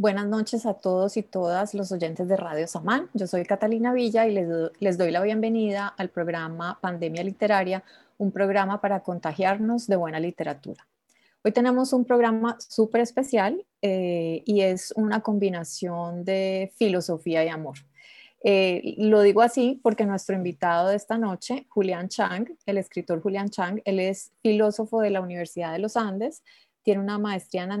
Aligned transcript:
Buenas 0.00 0.26
noches 0.28 0.64
a 0.64 0.72
todos 0.72 1.18
y 1.18 1.22
todas 1.22 1.74
los 1.74 1.92
oyentes 1.92 2.26
de 2.26 2.34
Radio 2.34 2.66
Samán. 2.66 3.10
Yo 3.12 3.26
soy 3.26 3.44
Catalina 3.44 3.92
Villa 3.92 4.26
y 4.26 4.32
les, 4.32 4.96
doy 4.96 5.10
la 5.10 5.20
bienvenida 5.20 5.88
al 5.88 6.08
programa 6.08 6.78
Pandemia 6.80 7.22
Literaria, 7.22 7.84
un 8.16 8.32
programa 8.32 8.80
para 8.80 9.00
contagiarnos 9.00 9.86
de 9.88 9.96
buena 9.96 10.18
literatura. 10.18 10.86
Hoy 11.44 11.52
tenemos 11.52 11.92
un 11.92 12.06
programa 12.06 12.56
súper 12.66 13.02
especial 13.02 13.62
eh, 13.82 14.42
y 14.46 14.62
es 14.62 14.90
una 14.96 15.20
combinación 15.20 16.24
de 16.24 16.72
filosofía 16.78 17.44
y 17.44 17.48
amor. 17.48 17.76
Eh, 18.42 18.94
lo 18.96 19.20
digo 19.20 19.42
así 19.42 19.80
porque 19.82 20.06
nuestro 20.06 20.34
invitado 20.34 20.88
de 20.88 20.96
esta 20.96 21.18
noche, 21.18 21.66
Julián 21.68 22.08
Chang, 22.08 22.48
el 22.64 22.78
escritor 22.78 23.20
Julián 23.20 23.50
Chang, 23.50 23.82
él 23.84 24.00
es 24.00 24.32
filósofo 24.42 25.02
de 25.02 25.10
la 25.10 25.20
Universidad 25.20 25.74
de 25.74 25.78
los 25.78 25.98
Andes, 25.98 26.42
tiene 26.82 27.00
una 27.00 27.18
maestría 27.18 27.64
en 27.64 27.72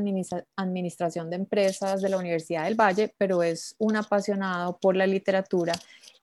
administración 0.56 1.30
de 1.30 1.36
empresas 1.36 2.02
de 2.02 2.08
la 2.08 2.18
Universidad 2.18 2.64
del 2.64 2.74
Valle, 2.74 3.14
pero 3.18 3.42
es 3.42 3.74
un 3.78 3.96
apasionado 3.96 4.78
por 4.78 4.96
la 4.96 5.06
literatura 5.06 5.72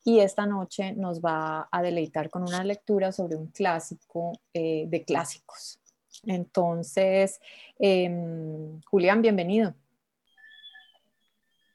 y 0.03 0.19
esta 0.19 0.45
noche 0.45 0.93
nos 0.93 1.19
va 1.19 1.67
a 1.69 1.81
deleitar 1.81 2.29
con 2.29 2.43
una 2.43 2.63
lectura 2.63 3.11
sobre 3.11 3.35
un 3.35 3.47
clásico 3.47 4.39
eh, 4.53 4.85
de 4.87 5.03
clásicos. 5.03 5.79
Entonces, 6.25 7.41
em, 7.77 8.81
Julián, 8.83 9.21
bienvenido. 9.21 9.73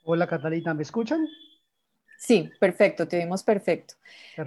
Hola 0.05 0.27
Catalina, 0.27 0.75
¿me 0.75 0.83
escuchan? 0.83 1.27
Sí, 2.19 2.49
perfecto, 2.61 3.07
te 3.07 3.19
vimos 3.19 3.43
perfecto. 3.43 3.95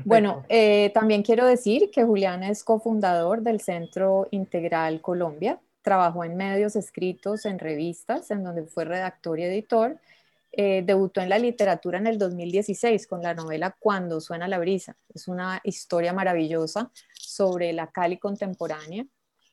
Bueno, 0.05 0.45
eh, 0.47 0.91
también 0.93 1.23
quiero 1.23 1.45
decir 1.45 1.91
que 1.91 2.05
Julián 2.05 2.41
es 2.41 2.63
cofundador 2.63 3.41
del 3.41 3.59
Centro 3.59 4.27
Integral 4.31 5.01
Colombia, 5.01 5.59
trabajó 5.85 6.23
en 6.23 6.35
medios 6.35 6.75
escritos, 6.75 7.45
en 7.45 7.59
revistas, 7.59 8.31
en 8.31 8.43
donde 8.43 8.65
fue 8.65 8.85
redactor 8.85 9.39
y 9.39 9.43
editor. 9.43 9.99
Eh, 10.51 10.83
debutó 10.83 11.21
en 11.21 11.29
la 11.29 11.37
literatura 11.37 11.99
en 11.99 12.07
el 12.07 12.17
2016 12.17 13.05
con 13.07 13.21
la 13.21 13.35
novela 13.35 13.75
Cuando 13.79 14.19
suena 14.19 14.47
la 14.47 14.57
brisa. 14.57 14.97
Es 15.13 15.27
una 15.27 15.61
historia 15.63 16.11
maravillosa 16.11 16.91
sobre 17.13 17.71
la 17.71 17.87
Cali 17.87 18.17
contemporánea 18.17 19.05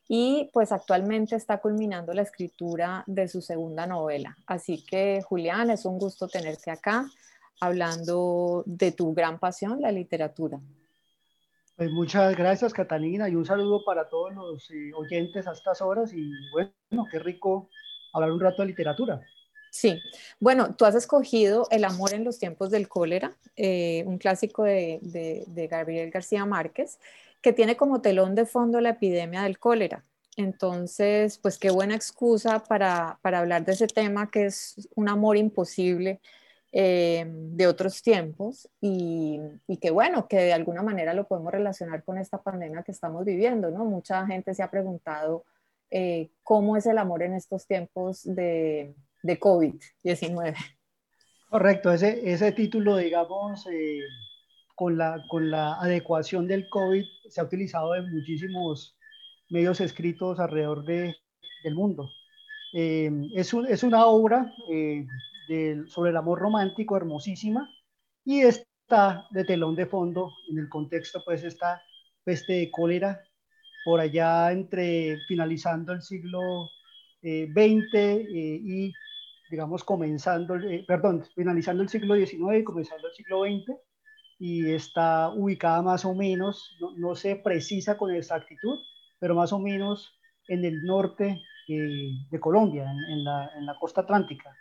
y 0.07 0.49
pues 0.51 0.71
actualmente 0.71 1.35
está 1.35 1.59
culminando 1.59 2.13
la 2.13 2.23
escritura 2.23 3.03
de 3.05 3.27
su 3.27 3.41
segunda 3.41 3.85
novela. 3.85 4.35
Así 4.47 4.83
que 4.83 5.21
Julián, 5.21 5.69
es 5.69 5.85
un 5.85 5.99
gusto 5.99 6.27
tenerte 6.27 6.71
acá 6.71 7.05
hablando 7.59 8.63
de 8.65 8.91
tu 8.91 9.13
gran 9.13 9.37
pasión, 9.39 9.81
la 9.81 9.91
literatura. 9.91 10.59
Pues 11.75 11.89
muchas 11.89 12.35
gracias, 12.37 12.71
Catalina, 12.71 13.27
y 13.27 13.35
un 13.35 13.45
saludo 13.45 13.83
para 13.83 14.07
todos 14.07 14.33
los 14.33 14.69
eh, 14.69 14.91
oyentes 14.95 15.47
a 15.47 15.53
estas 15.53 15.81
horas. 15.81 16.13
Y 16.13 16.31
bueno, 16.51 17.07
qué 17.11 17.19
rico 17.19 17.69
hablar 18.13 18.31
un 18.31 18.39
rato 18.39 18.61
de 18.61 18.67
literatura. 18.67 19.21
Sí, 19.71 19.99
bueno, 20.39 20.75
tú 20.75 20.85
has 20.85 20.93
escogido 20.93 21.67
El 21.71 21.83
amor 21.83 22.13
en 22.13 22.23
los 22.23 22.37
tiempos 22.37 22.69
del 22.69 22.87
cólera, 22.87 23.35
eh, 23.55 24.03
un 24.05 24.19
clásico 24.19 24.63
de, 24.63 24.99
de, 25.01 25.67
Gabriel 25.67 26.11
García 26.11 26.45
Márquez, 26.45 26.99
que 27.41 27.53
tiene 27.53 27.75
como 27.75 27.99
telón 27.99 28.35
de 28.35 28.45
fondo 28.45 28.79
la 28.79 28.89
epidemia 28.89 29.41
del 29.41 29.57
cólera. 29.57 30.05
Entonces, 30.37 31.39
pues 31.39 31.57
qué 31.57 31.71
buena 31.71 31.95
excusa 31.95 32.63
para, 32.63 33.17
para 33.23 33.39
hablar 33.39 33.65
de 33.65 33.71
ese 33.71 33.87
tema 33.87 34.29
que 34.29 34.45
es 34.45 34.87
un 34.93 35.09
amor 35.09 35.37
imposible 35.37 36.21
eh, 36.75 37.23
de 37.27 37.67
otros 37.67 38.01
tiempos 38.01 38.67
y, 38.81 39.39
que 39.79 39.91
bueno, 39.91 40.27
que 40.27 40.37
de 40.37 40.53
alguna 40.53 40.81
manera 40.81 41.13
lo 41.13 41.27
podemos 41.27 41.51
relacionar 41.51 42.03
con 42.03 42.17
esta 42.17 42.41
pandemia 42.41 42.81
que 42.81 42.91
estamos 42.91 43.23
viviendo, 43.25 43.69
¿no? 43.69 43.85
Mucha 43.85 44.25
gente 44.25 44.55
se 44.55 44.63
ha 44.63 44.71
preguntado 44.71 45.45
eh, 45.91 46.31
cómo 46.41 46.75
es 46.75 46.87
el 46.87 46.97
amor 46.97 47.21
en 47.21 47.35
estos 47.35 47.67
tiempos 47.67 48.23
de, 48.23 48.95
de 49.21 49.39
COVID-19. 49.39 50.55
Correcto, 51.47 51.91
ese, 51.91 52.27
ese 52.27 52.51
título, 52.53 52.97
digamos, 52.97 53.67
eh, 53.67 53.99
con, 54.73 54.97
la, 54.97 55.23
con 55.29 55.51
la 55.51 55.75
adecuación 55.75 56.47
del 56.47 56.67
COVID 56.69 57.05
se 57.29 57.39
ha 57.39 57.43
utilizado 57.43 57.93
en 57.93 58.11
muchísimos 58.11 58.97
medios 59.51 59.79
escritos 59.79 60.39
alrededor 60.39 60.83
de, 60.85 61.15
del 61.63 61.75
mundo. 61.75 62.09
es, 62.73 63.53
un, 63.53 63.67
es, 63.67 63.83
una 63.83 64.07
obra 64.07 64.51
sobre 65.87 66.11
el 66.11 66.17
amor 66.17 66.39
romántico, 66.39 66.97
hermosísima, 66.97 67.69
y 68.25 68.41
está 68.41 69.27
de 69.31 69.43
telón 69.43 69.75
de 69.75 69.85
fondo, 69.85 70.31
en 70.49 70.59
el 70.59 70.69
contexto, 70.69 71.21
pues, 71.25 71.43
esta 71.43 71.81
peste 72.23 72.53
de 72.53 72.71
cólera, 72.71 73.21
por 73.83 73.99
allá 73.99 74.51
entre 74.51 75.17
finalizando 75.27 75.93
el 75.93 76.01
siglo 76.01 76.69
XX 77.21 77.93
eh, 77.93 78.27
eh, 78.33 78.59
y, 78.63 78.93
digamos, 79.49 79.83
comenzando, 79.83 80.55
eh, 80.55 80.83
perdón, 80.87 81.23
finalizando 81.35 81.83
el 81.83 81.89
siglo 81.89 82.15
XIX 82.15 82.59
y 82.59 82.63
comenzando 82.63 83.07
el 83.07 83.13
siglo 83.13 83.43
XX, 83.43 83.79
y 84.39 84.71
está 84.71 85.29
ubicada 85.29 85.81
más 85.81 86.05
o 86.05 86.13
menos, 86.13 86.75
no, 86.97 87.15
se 87.15 87.35
precisa 87.37 87.97
con 87.97 88.13
exactitud, 88.13 88.79
pero 89.19 89.35
más 89.35 89.53
o 89.53 89.59
menos 89.59 90.11
en 90.47 90.65
el 90.65 90.83
norte 90.83 91.41
de 91.67 92.39
Colombia, 92.41 92.91
en, 93.09 93.23
la, 93.23 93.77
costa 93.79 94.01
atlántica. 94.01 94.53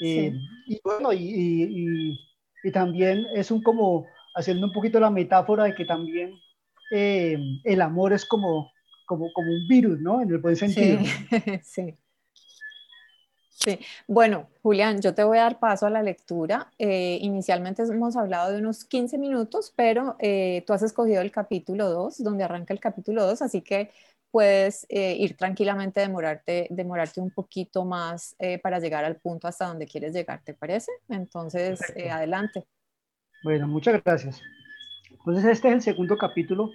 Eh, 0.00 0.32
y 0.66 0.80
bueno, 0.82 1.12
y, 1.12 2.18
y, 2.64 2.72
también 2.72 3.26
es 3.34 3.50
un 3.50 3.62
como 3.62 4.06
haciendo 4.34 4.66
un 4.66 4.72
poquito 4.72 5.00
la 5.00 5.10
metáfora 5.10 5.64
de 5.64 5.74
que 5.74 5.86
también 5.86 6.34
eh, 6.90 7.38
el 7.64 7.80
amor 7.80 8.12
es 8.12 8.26
como, 8.26 8.70
como, 9.06 9.32
como 9.32 9.50
un 9.50 9.66
virus, 9.66 10.00
¿no? 10.00 10.20
En 10.20 10.30
el 10.30 10.38
buen 10.38 10.56
sentido. 10.56 10.98
Sí. 11.62 11.96
sí. 13.50 13.78
Bueno, 14.06 14.48
Julián, 14.62 15.00
yo 15.00 15.14
te 15.14 15.24
voy 15.24 15.38
a 15.38 15.42
dar 15.42 15.58
paso 15.58 15.86
a 15.86 15.90
la 15.90 16.02
lectura. 16.02 16.70
Eh, 16.78 17.18
inicialmente 17.22 17.82
hemos 17.82 18.16
hablado 18.16 18.52
de 18.52 18.58
unos 18.58 18.84
15 18.84 19.18
minutos, 19.18 19.72
pero 19.74 20.16
tú 20.66 20.72
has 20.72 20.82
escogido 20.82 21.22
el 21.22 21.32
capítulo 21.32 21.88
2, 21.88 22.22
donde 22.22 22.44
arranca 22.44 22.74
el 22.74 22.80
capítulo 22.80 23.26
2, 23.26 23.42
así 23.42 23.62
que 23.62 23.90
puedes 24.30 24.86
eh, 24.88 25.16
ir 25.18 25.36
tranquilamente, 25.36 26.00
demorarte, 26.00 26.66
demorarte 26.70 27.20
un 27.20 27.30
poquito 27.30 27.84
más 27.84 28.36
eh, 28.38 28.58
para 28.58 28.78
llegar 28.78 29.04
al 29.04 29.16
punto 29.16 29.48
hasta 29.48 29.66
donde 29.66 29.86
quieres 29.86 30.12
llegar, 30.12 30.42
¿te 30.42 30.54
parece? 30.54 30.92
Entonces, 31.08 31.80
eh, 31.96 32.10
adelante. 32.10 32.66
Bueno, 33.42 33.66
muchas 33.66 34.02
gracias. 34.04 34.40
Entonces, 35.10 35.44
este 35.44 35.68
es 35.68 35.74
el 35.74 35.82
segundo 35.82 36.16
capítulo 36.18 36.70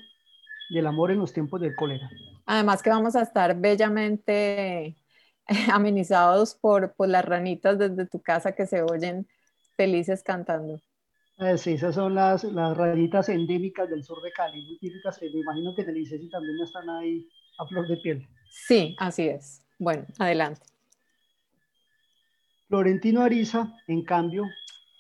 del 0.70 0.88
amor 0.88 1.12
en 1.12 1.20
los 1.20 1.34
tiempos 1.34 1.62
del 1.62 1.76
cólera. 1.76 2.10
Además 2.46 2.82
que 2.82 2.90
vamos 2.90 3.16
a 3.16 3.22
estar 3.22 3.56
bellamente 3.60 4.96
amenizados 5.72 6.56
por, 6.56 6.94
por 6.96 7.10
las 7.10 7.26
ranitas 7.26 7.78
desde 7.78 8.08
tu 8.08 8.22
casa 8.22 8.54
que 8.54 8.66
se 8.66 8.82
oyen 8.82 9.28
felices 9.76 10.24
cantando. 10.24 10.80
sí, 11.58 11.74
esas 11.74 11.96
son 11.96 12.16
las, 12.16 12.44
las 12.44 12.76
ranitas 12.76 13.30
endémicas 13.30 13.90
del 13.90 14.04
sur 14.04 14.22
de 14.22 14.32
Cali, 14.32 14.66
muy 14.66 14.78
típicas, 14.80 15.22
me 15.22 15.28
imagino 15.28 15.76
que 15.76 15.82
en 15.82 15.90
el 15.90 15.98
ICESI 15.98 16.30
también 16.30 16.60
están 16.62 16.90
ahí 16.90 17.28
a 17.58 17.66
flor 17.68 17.88
de 17.88 17.98
piel. 17.98 18.28
Sí, 18.50 18.96
así 19.00 19.28
es. 19.28 19.64
Bueno, 19.80 20.06
adelante. 20.20 20.62
Florentino 22.68 23.22
Ariza, 23.22 23.72
en 23.88 24.04
cambio, 24.04 24.46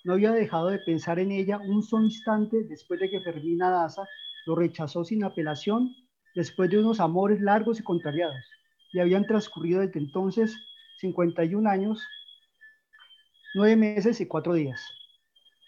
no 0.04 0.14
había 0.14 0.32
dejado 0.32 0.68
de 0.68 0.80
pensar 0.80 1.20
en 1.20 1.32
ella 1.32 1.58
un 1.58 1.82
solo 1.82 2.06
instante 2.06 2.64
después 2.70 3.00
de 3.00 3.10
que 3.10 3.22
Fermina 3.22 3.70
Daza 3.70 4.04
lo 4.46 4.56
rechazó 4.56 5.04
sin 5.04 5.24
apelación, 5.24 5.96
después 6.36 6.70
de 6.70 6.80
unos 6.80 7.00
amores 7.00 7.40
largos 7.42 7.80
y 7.80 7.84
contrariados. 7.84 8.36
Y 8.92 9.00
habían 9.00 9.26
transcurrido 9.26 9.80
desde 9.82 10.00
entonces 10.00 10.56
51 11.00 11.70
años, 11.70 12.06
9 13.56 13.76
meses 13.76 14.20
y 14.20 14.28
4 14.28 14.54
días. 14.54 14.86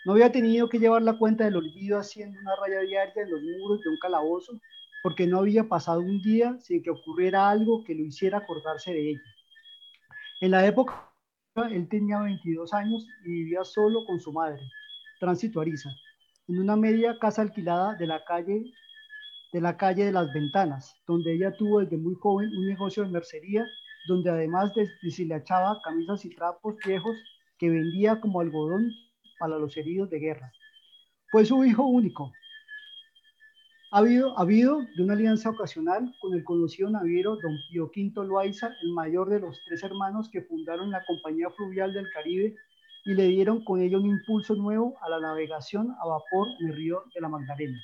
No 0.05 0.11
había 0.13 0.31
tenido 0.31 0.69
que 0.69 0.79
llevar 0.79 1.01
la 1.01 1.17
cuenta 1.17 1.45
del 1.45 1.55
olvido 1.55 1.97
haciendo 1.97 2.39
una 2.39 2.55
raya 2.55 2.81
diaria 2.81 3.23
en 3.23 3.31
los 3.31 3.41
muros 3.41 3.81
de 3.81 3.89
un 3.89 3.97
calabozo 3.97 4.53
porque 5.05 5.27
no 5.27 5.37
había 5.37 5.65
pasado 5.65 5.99
un 5.99 6.19
día 6.23 6.57
sin 6.61 6.81
que 6.81 6.89
ocurriera 6.89 7.47
algo 7.47 7.83
que 7.83 7.93
lo 7.93 8.03
hiciera 8.03 8.39
acordarse 8.39 8.91
de 8.91 9.11
ella. 9.11 9.21
En 10.41 10.49
la 10.49 10.65
época, 10.65 11.13
él 11.69 11.87
tenía 11.87 12.17
22 12.17 12.73
años 12.73 13.05
y 13.23 13.29
vivía 13.29 13.63
solo 13.63 14.03
con 14.07 14.19
su 14.19 14.33
madre, 14.33 14.59
Tránsito 15.19 15.61
Ariza, 15.61 15.91
en 16.47 16.57
una 16.57 16.75
media 16.75 17.19
casa 17.19 17.43
alquilada 17.43 17.93
de 17.93 18.07
la 18.07 18.25
calle 18.25 18.63
de 19.53 19.61
la 19.61 19.77
calle 19.77 20.05
de 20.05 20.11
las 20.11 20.33
Ventanas, 20.33 20.95
donde 21.05 21.35
ella 21.35 21.55
tuvo 21.55 21.81
desde 21.81 21.97
muy 21.97 22.15
joven 22.15 22.49
un 22.57 22.67
negocio 22.67 23.03
de 23.03 23.11
mercería, 23.11 23.63
donde 24.07 24.31
además 24.31 24.73
deshilachaba 25.03 25.81
camisas 25.83 26.25
y 26.25 26.33
trapos 26.33 26.77
viejos 26.83 27.15
que 27.59 27.69
vendía 27.69 28.19
como 28.19 28.39
algodón 28.39 28.89
para 29.37 29.59
los 29.59 29.77
heridos 29.77 30.09
de 30.09 30.17
guerra. 30.17 30.51
Fue 31.29 31.45
su 31.45 31.63
hijo 31.63 31.83
único, 31.83 32.31
ha 33.95 33.99
habido, 33.99 34.37
ha 34.37 34.41
habido 34.41 34.81
de 34.97 35.03
una 35.03 35.13
alianza 35.13 35.49
ocasional 35.49 36.13
con 36.19 36.33
el 36.33 36.43
conocido 36.43 36.89
naviero 36.89 37.37
Don 37.37 37.57
Pío 37.71 37.85
V 37.85 38.27
Loaiza, 38.27 38.67
el 38.83 38.91
mayor 38.91 39.29
de 39.29 39.39
los 39.39 39.57
tres 39.65 39.83
hermanos 39.83 40.29
que 40.29 40.41
fundaron 40.41 40.91
la 40.91 41.01
Compañía 41.05 41.49
Fluvial 41.51 41.93
del 41.93 42.09
Caribe 42.09 42.53
y 43.05 43.13
le 43.13 43.27
dieron 43.27 43.63
con 43.63 43.81
ello 43.81 44.01
un 44.01 44.07
impulso 44.07 44.53
nuevo 44.55 44.95
a 45.01 45.09
la 45.09 45.21
navegación 45.21 45.95
a 46.01 46.07
vapor 46.07 46.49
en 46.59 46.67
el 46.67 46.75
río 46.75 47.03
de 47.13 47.21
la 47.21 47.29
Magdalena. 47.29 47.79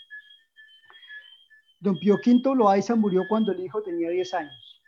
Don 1.79 1.97
Pío 1.97 2.15
V 2.15 2.55
Loaiza 2.57 2.93
murió 2.95 3.23
cuando 3.29 3.53
el 3.53 3.61
hijo 3.61 3.81
tenía 3.81 4.09
10 4.09 4.33
años. 4.33 4.81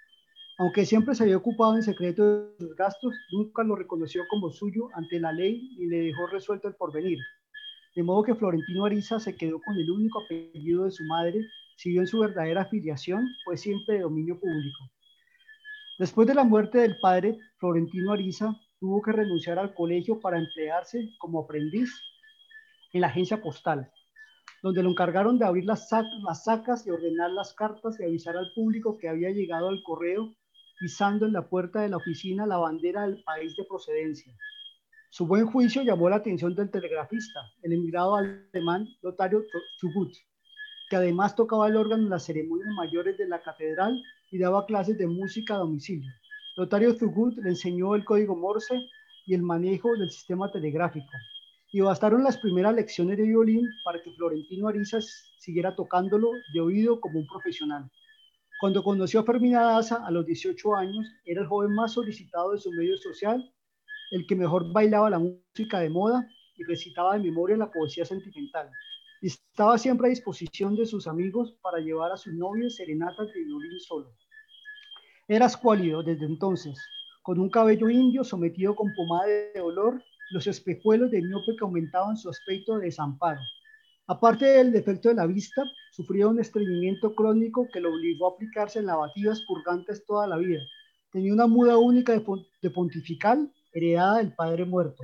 Aunque 0.57 0.85
siempre 0.85 1.15
se 1.15 1.23
había 1.23 1.37
ocupado 1.37 1.77
en 1.77 1.83
secreto 1.83 2.49
de 2.49 2.57
sus 2.57 2.75
gastos, 2.75 3.13
nunca 3.31 3.63
lo 3.63 3.77
reconoció 3.77 4.23
como 4.29 4.51
suyo 4.51 4.89
ante 4.93 5.21
la 5.21 5.31
ley 5.31 5.69
y 5.77 5.85
le 5.85 6.01
dejó 6.01 6.27
resuelto 6.27 6.67
el 6.67 6.75
porvenir. 6.75 7.17
De 7.95 8.03
modo 8.03 8.23
que 8.23 8.35
Florentino 8.35 8.85
Ariza 8.85 9.19
se 9.19 9.35
quedó 9.35 9.61
con 9.61 9.75
el 9.77 9.89
único 9.89 10.23
apellido 10.23 10.85
de 10.85 10.91
su 10.91 11.03
madre, 11.05 11.47
si 11.77 11.91
bien 11.91 12.07
su 12.07 12.19
verdadera 12.19 12.61
afiliación 12.61 13.27
fue 13.45 13.57
siempre 13.57 13.95
de 13.95 14.01
dominio 14.01 14.39
público. 14.39 14.89
Después 15.99 16.27
de 16.27 16.33
la 16.33 16.43
muerte 16.43 16.79
del 16.79 16.97
padre, 16.99 17.37
Florentino 17.59 18.11
Ariza 18.11 18.59
tuvo 18.79 19.01
que 19.01 19.11
renunciar 19.11 19.59
al 19.59 19.75
colegio 19.75 20.19
para 20.19 20.39
emplearse 20.39 21.09
como 21.19 21.41
aprendiz 21.41 21.91
en 22.93 23.01
la 23.01 23.07
agencia 23.07 23.41
postal, 23.41 23.91
donde 24.63 24.81
lo 24.81 24.89
encargaron 24.89 25.37
de 25.37 25.45
abrir 25.45 25.65
las, 25.65 25.87
las 25.91 26.43
sacas 26.43 26.87
y 26.87 26.89
ordenar 26.89 27.31
las 27.31 27.53
cartas 27.53 27.99
y 27.99 28.03
avisar 28.03 28.35
al 28.37 28.51
público 28.55 28.97
que 28.97 29.07
había 29.07 29.29
llegado 29.29 29.69
al 29.69 29.83
correo 29.83 30.33
pisando 30.79 31.25
en 31.25 31.33
la 31.33 31.47
puerta 31.47 31.81
de 31.81 31.89
la 31.89 31.97
oficina 31.97 32.45
la 32.45 32.57
bandera 32.57 33.03
del 33.03 33.23
país 33.23 33.55
de 33.55 33.63
procedencia. 33.65 34.35
Su 35.15 35.27
buen 35.27 35.45
juicio 35.45 35.83
llamó 35.83 36.09
la 36.09 36.15
atención 36.15 36.55
del 36.55 36.71
telegrafista, 36.71 37.39
el 37.61 37.73
emigrado 37.73 38.15
alemán 38.15 38.87
Lotario 39.03 39.43
Chugut, 39.79 40.11
que 40.89 40.95
además 40.95 41.35
tocaba 41.35 41.67
el 41.67 41.75
órgano 41.75 42.01
en 42.01 42.09
las 42.09 42.25
ceremonias 42.25 42.73
mayores 42.75 43.15
de 43.19 43.27
la 43.27 43.39
catedral 43.39 44.01
y 44.31 44.39
daba 44.39 44.65
clases 44.65 44.97
de 44.97 45.05
música 45.05 45.53
a 45.53 45.59
domicilio. 45.59 46.11
Lotario 46.57 46.95
Zugut 46.95 47.37
le 47.37 47.49
enseñó 47.49 47.93
el 47.93 48.03
código 48.03 48.35
Morse 48.35 48.73
y 49.27 49.35
el 49.35 49.43
manejo 49.43 49.95
del 49.95 50.09
sistema 50.09 50.51
telegráfico. 50.51 51.11
Y 51.71 51.81
bastaron 51.81 52.23
las 52.23 52.39
primeras 52.39 52.73
lecciones 52.73 53.15
de 53.15 53.27
violín 53.27 53.69
para 53.85 54.01
que 54.01 54.09
Florentino 54.13 54.67
Arizas 54.67 55.05
siguiera 55.37 55.75
tocándolo 55.75 56.31
de 56.55 56.59
oído 56.59 56.99
como 56.99 57.19
un 57.19 57.27
profesional. 57.27 57.87
Cuando 58.59 58.81
conoció 58.81 59.19
a 59.19 59.25
Fermina 59.25 59.61
Daza 59.61 60.03
a 60.03 60.09
los 60.09 60.25
18 60.25 60.73
años, 60.73 61.05
era 61.23 61.41
el 61.41 61.47
joven 61.47 61.75
más 61.75 61.91
solicitado 61.91 62.53
de 62.53 62.57
su 62.57 62.71
medio 62.71 62.97
social, 62.97 63.47
el 64.11 64.25
que 64.27 64.35
mejor 64.35 64.71
bailaba 64.71 65.09
la 65.09 65.19
música 65.19 65.79
de 65.79 65.89
moda 65.89 66.27
y 66.55 66.63
recitaba 66.63 67.13
de 67.13 67.23
memoria 67.23 67.57
la 67.57 67.71
poesía 67.71 68.05
sentimental. 68.05 68.69
Estaba 69.21 69.77
siempre 69.77 70.07
a 70.07 70.09
disposición 70.09 70.75
de 70.75 70.85
sus 70.85 71.07
amigos 71.07 71.55
para 71.61 71.79
llevar 71.79 72.11
a 72.11 72.17
sus 72.17 72.33
novios 72.33 72.75
serenatas 72.75 73.27
de 73.33 73.43
violín 73.43 73.79
solo. 73.79 74.13
Era 75.27 75.45
escuálido 75.45 76.03
desde 76.03 76.25
entonces, 76.25 76.77
con 77.21 77.39
un 77.39 77.49
cabello 77.49 77.89
indio 77.89 78.23
sometido 78.23 78.75
con 78.75 78.93
pomada 78.93 79.25
de 79.27 79.61
olor, 79.61 80.03
los 80.31 80.47
espejuelos 80.47 81.11
de 81.11 81.21
miope 81.21 81.55
que 81.57 81.63
aumentaban 81.63 82.17
su 82.17 82.29
aspecto 82.29 82.77
de 82.77 82.85
desamparo. 82.85 83.39
Aparte 84.07 84.45
del 84.45 84.73
defecto 84.73 85.07
de 85.07 85.15
la 85.15 85.25
vista, 85.25 85.63
sufría 85.93 86.27
un 86.27 86.39
estreñimiento 86.39 87.15
crónico 87.15 87.67
que 87.71 87.79
lo 87.79 87.93
obligó 87.93 88.27
a 88.27 88.33
aplicarse 88.33 88.79
en 88.79 88.87
lavativas 88.87 89.41
purgantes 89.47 90.05
toda 90.05 90.27
la 90.27 90.37
vida. 90.37 90.59
Tenía 91.11 91.33
una 91.33 91.47
muda 91.47 91.77
única 91.77 92.11
de, 92.11 92.69
pontifical 92.69 93.49
heredada 93.73 94.17
del 94.17 94.33
padre 94.33 94.65
muerto, 94.65 95.03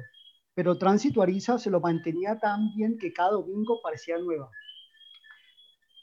pero 0.53 0.77
Tránsito 0.77 1.21
Ariza 1.21 1.57
se 1.57 1.69
lo 1.69 1.79
mantenía 1.79 2.37
tan 2.37 2.73
bien 2.75 2.97
que 2.97 3.13
cada 3.13 3.31
domingo 3.31 3.79
parecía 3.81 4.17
nueva. 4.17 4.49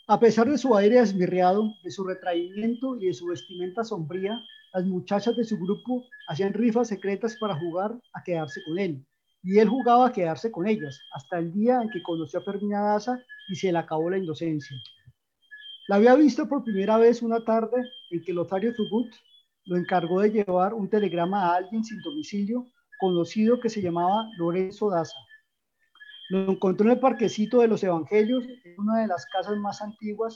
A 0.09 0.21
pesar 0.21 0.49
de 0.49 0.59
su 0.59 0.77
aire 0.77 0.99
esmirriado, 0.99 1.73
de 1.83 1.91
su 1.91 2.05
retraimiento 2.05 2.97
y 2.97 3.07
de 3.07 3.15
su 3.15 3.27
vestimenta 3.27 3.83
sombría, 3.85 4.41
las 4.73 4.85
muchachas 4.85 5.37
de 5.37 5.45
su 5.45 5.59
grupo 5.59 6.05
hacían 6.29 6.53
rifas 6.53 6.89
secretas 6.89 7.37
para 7.41 7.59
jugar 7.59 7.99
a 8.13 8.23
quedarse 8.23 8.61
con 8.65 8.79
él 8.79 9.05
y 9.47 9.61
él 9.61 9.69
jugaba 9.69 10.09
a 10.09 10.13
quedarse 10.13 10.51
con 10.51 10.67
ellas, 10.67 11.01
hasta 11.13 11.39
el 11.39 11.53
día 11.53 11.81
en 11.81 11.89
que 11.89 12.03
conoció 12.03 12.41
a 12.41 12.43
Fermina 12.43 12.83
Daza 12.83 13.23
y 13.49 13.55
se 13.55 13.71
le 13.71 13.79
acabó 13.79 14.11
la 14.11 14.19
inocencia. 14.19 14.77
La 15.87 15.97
había 15.97 16.17
visto 16.17 16.49
por 16.49 16.65
primera 16.65 16.99
vez 16.99 17.23
una 17.23 17.45
tarde 17.45 17.89
en 18.11 18.25
que 18.25 18.33
Lotario 18.33 18.75
Zugut 18.75 19.07
lo 19.67 19.77
encargó 19.77 20.21
de 20.21 20.31
llevar 20.31 20.75
un 20.75 20.89
telegrama 20.89 21.47
a 21.47 21.57
alguien 21.57 21.85
sin 21.85 22.01
domicilio, 22.01 22.67
conocido 22.99 23.61
que 23.61 23.69
se 23.69 23.83
llamaba 23.83 24.31
Lorenzo 24.39 24.91
Daza. 24.91 25.19
Lo 26.31 26.53
encontró 26.53 26.87
en 26.87 26.93
el 26.93 27.01
parquecito 27.01 27.61
de 27.61 27.69
los 27.69 27.83
Evangelios, 27.83 28.45
en 28.65 28.81
una 28.81 29.01
de 29.01 29.09
las 29.09 29.27
casas 29.27 29.57
más 29.59 29.83
antiguas, 29.83 30.35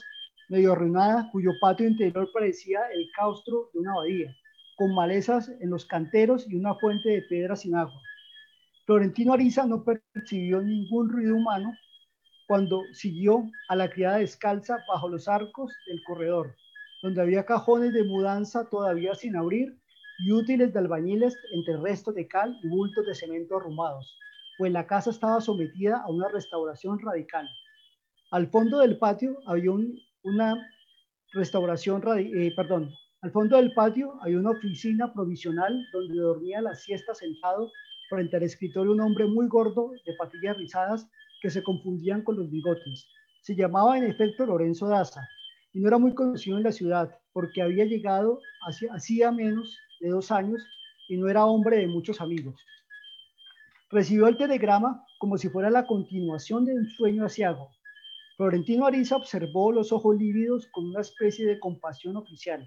medio 0.49 0.73
arruinada, 0.73 1.29
cuyo 1.31 1.51
patio 1.61 1.87
interior 1.87 2.29
parecía 2.33 2.79
el 2.93 3.09
claustro 3.15 3.69
de 3.73 3.79
una 3.79 3.93
abadía, 3.93 4.35
con 4.77 4.93
malezas 4.93 5.49
en 5.59 5.69
los 5.69 5.85
canteros 5.85 6.45
y 6.49 6.55
una 6.55 6.75
fuente 6.75 7.09
de 7.09 7.21
piedra 7.23 7.55
sin 7.55 7.75
agua. 7.75 7.99
Florentino 8.85 9.33
Ariza 9.33 9.65
no 9.65 9.83
percibió 9.83 10.61
ningún 10.61 11.09
ruido 11.09 11.35
humano 11.35 11.73
cuando 12.47 12.81
siguió 12.93 13.49
a 13.69 13.75
la 13.77 13.89
criada 13.89 14.17
descalza 14.17 14.77
bajo 14.89 15.07
los 15.07 15.29
arcos 15.29 15.71
del 15.87 16.03
corredor, 16.03 16.53
donde 17.01 17.21
había 17.21 17.45
cajones 17.45 17.93
de 17.93 18.03
mudanza 18.03 18.69
todavía 18.69 19.15
sin 19.15 19.35
abrir 19.35 19.77
y 20.19 20.31
útiles 20.31 20.71
de 20.71 20.79
albañiles 20.79 21.35
entre 21.53 21.77
restos 21.77 22.13
de 22.13 22.27
cal 22.27 22.57
y 22.61 22.67
bultos 22.67 23.05
de 23.05 23.15
cemento 23.15 23.57
arrumados, 23.57 24.15
pues 24.57 24.71
la 24.71 24.85
casa 24.85 25.09
estaba 25.09 25.41
sometida 25.41 26.01
a 26.01 26.09
una 26.09 26.27
restauración 26.29 26.99
radical. 26.99 27.49
Al 28.29 28.47
fondo 28.47 28.79
del 28.79 28.97
patio 28.97 29.37
había 29.47 29.71
una 30.23 30.67
restauración, 31.33 32.03
eh, 32.17 32.53
perdón, 32.55 32.93
al 33.21 33.31
fondo 33.31 33.57
del 33.57 33.73
patio 33.73 34.17
había 34.21 34.37
una 34.37 34.51
oficina 34.51 35.11
provisional 35.13 35.85
donde 35.91 36.17
dormía 36.17 36.61
la 36.61 36.75
siesta 36.75 37.15
sentado 37.15 37.71
frente 38.09 38.37
al 38.37 38.43
escritorio 38.43 38.91
un 38.91 39.01
hombre 39.01 39.25
muy 39.25 39.47
gordo 39.47 39.91
de 40.05 40.13
patillas 40.15 40.57
rizadas 40.57 41.09
que 41.41 41.49
se 41.49 41.63
confundían 41.63 42.23
con 42.23 42.35
los 42.37 42.49
bigotes. 42.49 43.07
Se 43.41 43.55
llamaba 43.55 43.97
en 43.97 44.03
efecto 44.03 44.45
Lorenzo 44.45 44.87
Daza 44.87 45.27
y 45.73 45.79
no 45.79 45.87
era 45.87 45.97
muy 45.97 46.13
conocido 46.13 46.57
en 46.57 46.63
la 46.63 46.71
ciudad 46.71 47.17
porque 47.33 47.61
había 47.61 47.85
llegado 47.85 48.39
hacía 48.91 49.31
menos 49.31 49.77
de 49.99 50.09
dos 50.09 50.31
años 50.31 50.61
y 51.07 51.17
no 51.17 51.29
era 51.29 51.45
hombre 51.45 51.77
de 51.77 51.87
muchos 51.87 52.21
amigos. 52.21 52.55
Recibió 53.89 54.27
el 54.27 54.37
telegrama 54.37 55.03
como 55.19 55.37
si 55.37 55.49
fuera 55.49 55.69
la 55.69 55.85
continuación 55.85 56.65
de 56.65 56.73
un 56.73 56.85
sueño 56.87 57.25
asiago. 57.25 57.69
Florentino 58.37 58.85
Ariza 58.85 59.17
observó 59.17 59.71
los 59.71 59.91
ojos 59.91 60.15
lívidos 60.17 60.67
con 60.71 60.85
una 60.89 61.01
especie 61.01 61.45
de 61.45 61.59
compasión 61.59 62.17
oficial. 62.17 62.65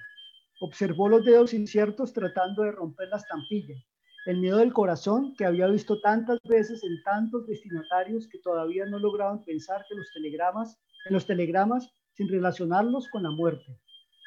Observó 0.60 1.08
los 1.08 1.24
dedos 1.24 1.52
inciertos 1.52 2.12
tratando 2.12 2.62
de 2.62 2.72
romper 2.72 3.08
la 3.08 3.16
estampilla 3.16 3.74
el 4.26 4.38
miedo 4.38 4.58
del 4.58 4.72
corazón 4.72 5.34
que 5.36 5.44
había 5.44 5.66
visto 5.66 6.00
tantas 6.00 6.40
veces 6.44 6.82
en 6.82 7.02
tantos 7.02 7.46
destinatarios 7.46 8.26
que 8.26 8.38
todavía 8.38 8.86
no 8.86 8.98
lograban 8.98 9.44
pensar 9.44 9.84
que 9.88 9.94
los 9.94 10.10
telegramas, 10.14 10.80
en 11.06 11.12
los 11.12 11.26
telegramas 11.26 11.92
sin 12.14 12.28
relacionarlos 12.28 13.08
con 13.08 13.22
la 13.22 13.30
muerte. 13.30 13.78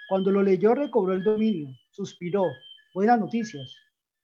Cuando 0.09 0.31
lo 0.31 0.43
leyó 0.43 0.73
recobró 0.75 1.13
el 1.13 1.23
dominio, 1.23 1.69
suspiró, 1.91 2.45
buenas 2.93 3.19
noticias, 3.19 3.75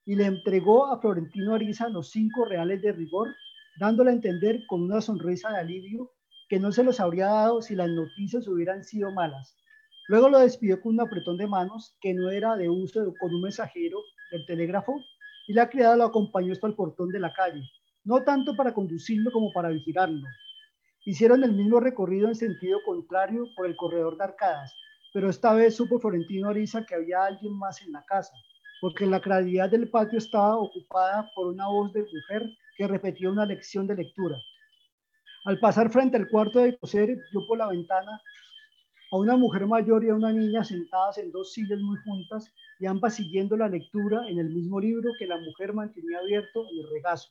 y 0.06 0.16
le 0.16 0.26
entregó 0.26 0.88
a 0.88 1.00
Florentino 1.00 1.56
Ariza 1.56 1.90
los 1.90 2.10
cinco 2.12 2.46
reales 2.46 2.82
de 2.82 2.92
rigor, 2.92 3.30
dándole 3.80 4.12
a 4.12 4.14
entender 4.14 4.66
con 4.68 4.84
una 4.84 5.02
sonrisa 5.02 5.50
de 5.50 5.60
alivio 5.60 6.12
que 6.50 6.60
no 6.60 6.72
se 6.72 6.84
los 6.84 7.00
habría 7.00 7.28
dado 7.28 7.62
si 7.62 7.76
las 7.76 7.90
noticias 7.90 8.48
hubieran 8.48 8.84
sido 8.84 9.12
malas. 9.12 9.58
Luego 10.08 10.30
lo 10.30 10.40
despidió 10.40 10.82
con 10.82 10.94
un 10.94 11.02
apretón 11.02 11.38
de 11.38 11.48
manos 11.48 11.96
que 12.02 12.14
no 12.14 12.30
era 12.30 12.56
de 12.56 12.70
uso 12.70 13.14
con 13.20 13.34
un 13.34 13.42
mensajero 13.42 14.00
del 14.32 14.46
telégrafo, 14.46 15.02
y 15.48 15.54
la 15.54 15.70
criada 15.70 15.96
lo 15.96 16.04
acompañó 16.06 16.54
hasta 16.54 16.68
el 16.68 16.76
portón 16.76 17.10
de 17.10 17.20
la 17.20 17.34
calle, 17.34 17.62
no 18.04 18.24
tanto 18.24 18.56
para 18.56 18.74
conducirlo 18.74 19.32
como 19.32 19.52
para 19.52 19.70
vigilarlo. 19.70 20.28
Hicieron 21.06 21.44
el 21.44 21.52
mismo 21.52 21.82
recorrido 21.82 22.30
en 22.30 22.36
sentido 22.36 22.80
contrario 22.86 23.48
por 23.58 23.66
el 23.66 23.76
corredor 23.76 24.18
de 24.18 24.24
arcadas, 24.24 24.74
pero 25.14 25.30
esta 25.30 25.54
vez 25.54 25.76
supo 25.76 26.00
Florentino 26.00 26.50
Ariza 26.50 26.86
que 26.86 26.96
había 26.96 27.26
alguien 27.26 27.54
más 27.58 27.82
en 27.82 27.92
la 27.92 28.06
casa, 28.06 28.34
porque 28.80 29.06
la 29.06 29.20
claridad 29.20 29.70
del 29.70 29.90
patio 29.90 30.18
estaba 30.18 30.58
ocupada 30.58 31.30
por 31.36 31.48
una 31.48 31.68
voz 31.68 31.92
de 31.92 32.04
mujer 32.04 32.50
que 32.78 32.88
repetía 32.88 33.30
una 33.30 33.46
lección 33.46 33.86
de 33.86 33.96
lectura. 33.96 34.38
Al 35.44 35.60
pasar 35.60 35.92
frente 35.92 36.16
al 36.16 36.30
cuarto 36.30 36.60
de 36.60 36.78
coser, 36.78 37.18
vio 37.32 37.46
por 37.48 37.58
la 37.58 37.68
ventana 37.68 38.22
a 39.12 39.18
una 39.18 39.36
mujer 39.36 39.68
mayor 39.68 40.06
y 40.06 40.10
a 40.10 40.16
una 40.16 40.32
niña 40.32 40.64
sentadas 40.64 41.18
en 41.18 41.34
dos 41.34 41.52
sillas 41.52 41.80
muy 41.80 41.98
juntas 42.06 42.50
y 42.80 42.86
ambas 42.86 43.16
siguiendo 43.16 43.58
la 43.58 43.68
lectura 43.68 44.26
en 44.30 44.40
el 44.40 44.50
mismo 44.50 44.80
libro 44.80 45.12
que 45.20 45.28
la 45.28 45.38
mujer 45.38 45.74
mantenía 45.74 46.20
abierto 46.20 46.66
en 46.72 46.80
el 46.80 46.90
regazo. 46.90 47.28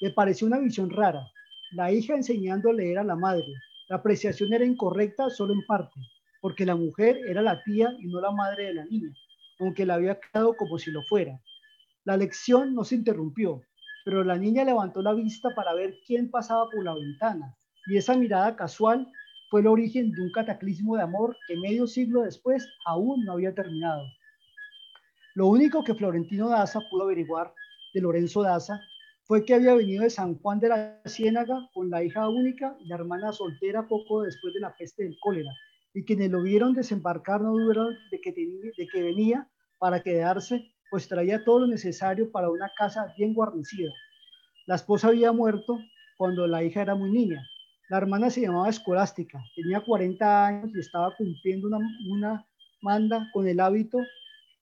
Le 0.00 0.10
pareció 0.10 0.48
una 0.48 0.58
visión 0.58 0.90
rara. 0.90 1.30
La 1.74 1.90
hija 1.90 2.14
enseñando 2.14 2.70
a 2.70 2.72
leer 2.72 3.00
a 3.00 3.04
la 3.04 3.16
madre. 3.16 3.52
La 3.88 3.96
apreciación 3.96 4.52
era 4.52 4.64
incorrecta 4.64 5.28
solo 5.28 5.54
en 5.54 5.66
parte, 5.66 6.00
porque 6.40 6.64
la 6.64 6.76
mujer 6.76 7.18
era 7.26 7.42
la 7.42 7.64
tía 7.64 7.92
y 7.98 8.06
no 8.06 8.20
la 8.20 8.30
madre 8.30 8.66
de 8.66 8.74
la 8.74 8.84
niña, 8.84 9.12
aunque 9.58 9.84
la 9.84 9.94
había 9.94 10.20
quedado 10.20 10.54
como 10.56 10.78
si 10.78 10.92
lo 10.92 11.02
fuera. 11.02 11.40
La 12.04 12.16
lección 12.16 12.76
no 12.76 12.84
se 12.84 12.94
interrumpió, 12.94 13.60
pero 14.04 14.22
la 14.22 14.36
niña 14.36 14.62
levantó 14.62 15.02
la 15.02 15.14
vista 15.14 15.48
para 15.56 15.74
ver 15.74 15.96
quién 16.06 16.30
pasaba 16.30 16.70
por 16.70 16.84
la 16.84 16.94
ventana, 16.94 17.56
y 17.86 17.96
esa 17.96 18.16
mirada 18.16 18.54
casual 18.54 19.08
fue 19.50 19.60
el 19.60 19.66
origen 19.66 20.12
de 20.12 20.22
un 20.22 20.30
cataclismo 20.30 20.94
de 20.94 21.02
amor 21.02 21.36
que 21.48 21.56
medio 21.56 21.88
siglo 21.88 22.22
después 22.22 22.68
aún 22.86 23.24
no 23.24 23.32
había 23.32 23.52
terminado. 23.52 24.04
Lo 25.34 25.48
único 25.48 25.82
que 25.82 25.94
Florentino 25.94 26.50
Daza 26.50 26.78
pudo 26.88 27.02
averiguar 27.02 27.52
de 27.92 28.00
Lorenzo 28.00 28.42
Daza 28.42 28.80
fue 29.26 29.44
que 29.44 29.54
había 29.54 29.74
venido 29.74 30.02
de 30.02 30.10
San 30.10 30.38
Juan 30.38 30.60
de 30.60 30.68
la 30.68 31.00
Ciénaga 31.06 31.68
con 31.72 31.88
la 31.88 32.04
hija 32.04 32.28
única 32.28 32.76
y 32.80 32.88
la 32.88 32.96
hermana 32.96 33.32
soltera 33.32 33.86
poco 33.88 34.22
después 34.22 34.52
de 34.52 34.60
la 34.60 34.74
peste 34.76 35.04
del 35.04 35.16
cólera, 35.20 35.50
y 35.94 36.04
quienes 36.04 36.30
lo 36.30 36.42
vieron 36.42 36.74
desembarcar 36.74 37.40
no 37.40 37.52
dudaron 37.52 37.94
de 38.10 38.20
que, 38.20 38.32
de 38.32 38.86
que 38.86 39.02
venía 39.02 39.48
para 39.78 40.02
quedarse, 40.02 40.70
pues 40.90 41.08
traía 41.08 41.42
todo 41.42 41.60
lo 41.60 41.66
necesario 41.66 42.30
para 42.30 42.50
una 42.50 42.70
casa 42.76 43.14
bien 43.16 43.32
guarnecida. 43.32 43.90
La 44.66 44.74
esposa 44.74 45.08
había 45.08 45.32
muerto 45.32 45.78
cuando 46.18 46.46
la 46.46 46.62
hija 46.62 46.82
era 46.82 46.94
muy 46.94 47.10
niña. 47.10 47.42
La 47.88 47.98
hermana 47.98 48.28
se 48.30 48.42
llamaba 48.42 48.68
Escolástica, 48.68 49.42
tenía 49.56 49.80
40 49.80 50.46
años 50.46 50.70
y 50.74 50.80
estaba 50.80 51.14
cumpliendo 51.16 51.68
una, 51.68 51.78
una 52.10 52.46
manda 52.82 53.30
con 53.32 53.48
el 53.48 53.60
hábito 53.60 53.98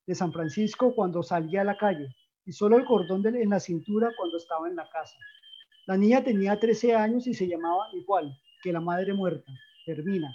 de 0.06 0.14
San 0.14 0.32
Francisco 0.32 0.94
cuando 0.94 1.22
salía 1.22 1.62
a 1.62 1.64
la 1.64 1.76
calle 1.76 2.14
y 2.44 2.52
solo 2.52 2.76
el 2.76 2.84
cordón 2.84 3.26
en 3.26 3.50
la 3.50 3.60
cintura 3.60 4.10
cuando 4.16 4.36
estaba 4.36 4.68
en 4.68 4.76
la 4.76 4.88
casa. 4.88 5.16
La 5.86 5.96
niña 5.96 6.22
tenía 6.22 6.58
13 6.58 6.94
años 6.94 7.26
y 7.26 7.34
se 7.34 7.46
llamaba 7.48 7.88
igual 7.92 8.36
que 8.62 8.72
la 8.72 8.80
madre 8.80 9.14
muerta, 9.14 9.50
Termina. 9.84 10.32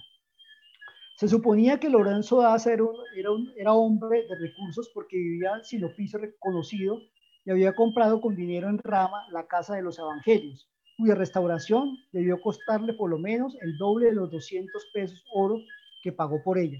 Se 1.15 1.27
suponía 1.27 1.79
que 1.79 1.89
Lorenzo 1.89 2.41
Daza 2.41 2.73
era, 2.73 2.83
era, 3.15 3.29
era 3.55 3.73
hombre 3.73 4.27
de 4.27 4.37
recursos 4.37 4.91
porque 4.93 5.17
vivía 5.17 5.63
sin 5.63 5.83
oficio 5.83 6.19
reconocido 6.19 7.01
y 7.45 7.49
había 7.49 7.73
comprado 7.73 8.19
con 8.21 8.35
dinero 8.35 8.69
en 8.69 8.77
rama 8.77 9.25
la 9.31 9.47
casa 9.47 9.75
de 9.75 9.81
los 9.81 9.97
evangelios, 9.97 10.69
cuya 10.97 11.15
restauración 11.15 11.97
debió 12.11 12.41
costarle 12.41 12.93
por 12.93 13.09
lo 13.09 13.17
menos 13.17 13.55
el 13.61 13.77
doble 13.77 14.07
de 14.07 14.15
los 14.15 14.29
200 14.29 14.85
pesos 14.93 15.23
oro 15.33 15.57
que 16.03 16.11
pagó 16.11 16.43
por 16.43 16.57
ella. 16.57 16.79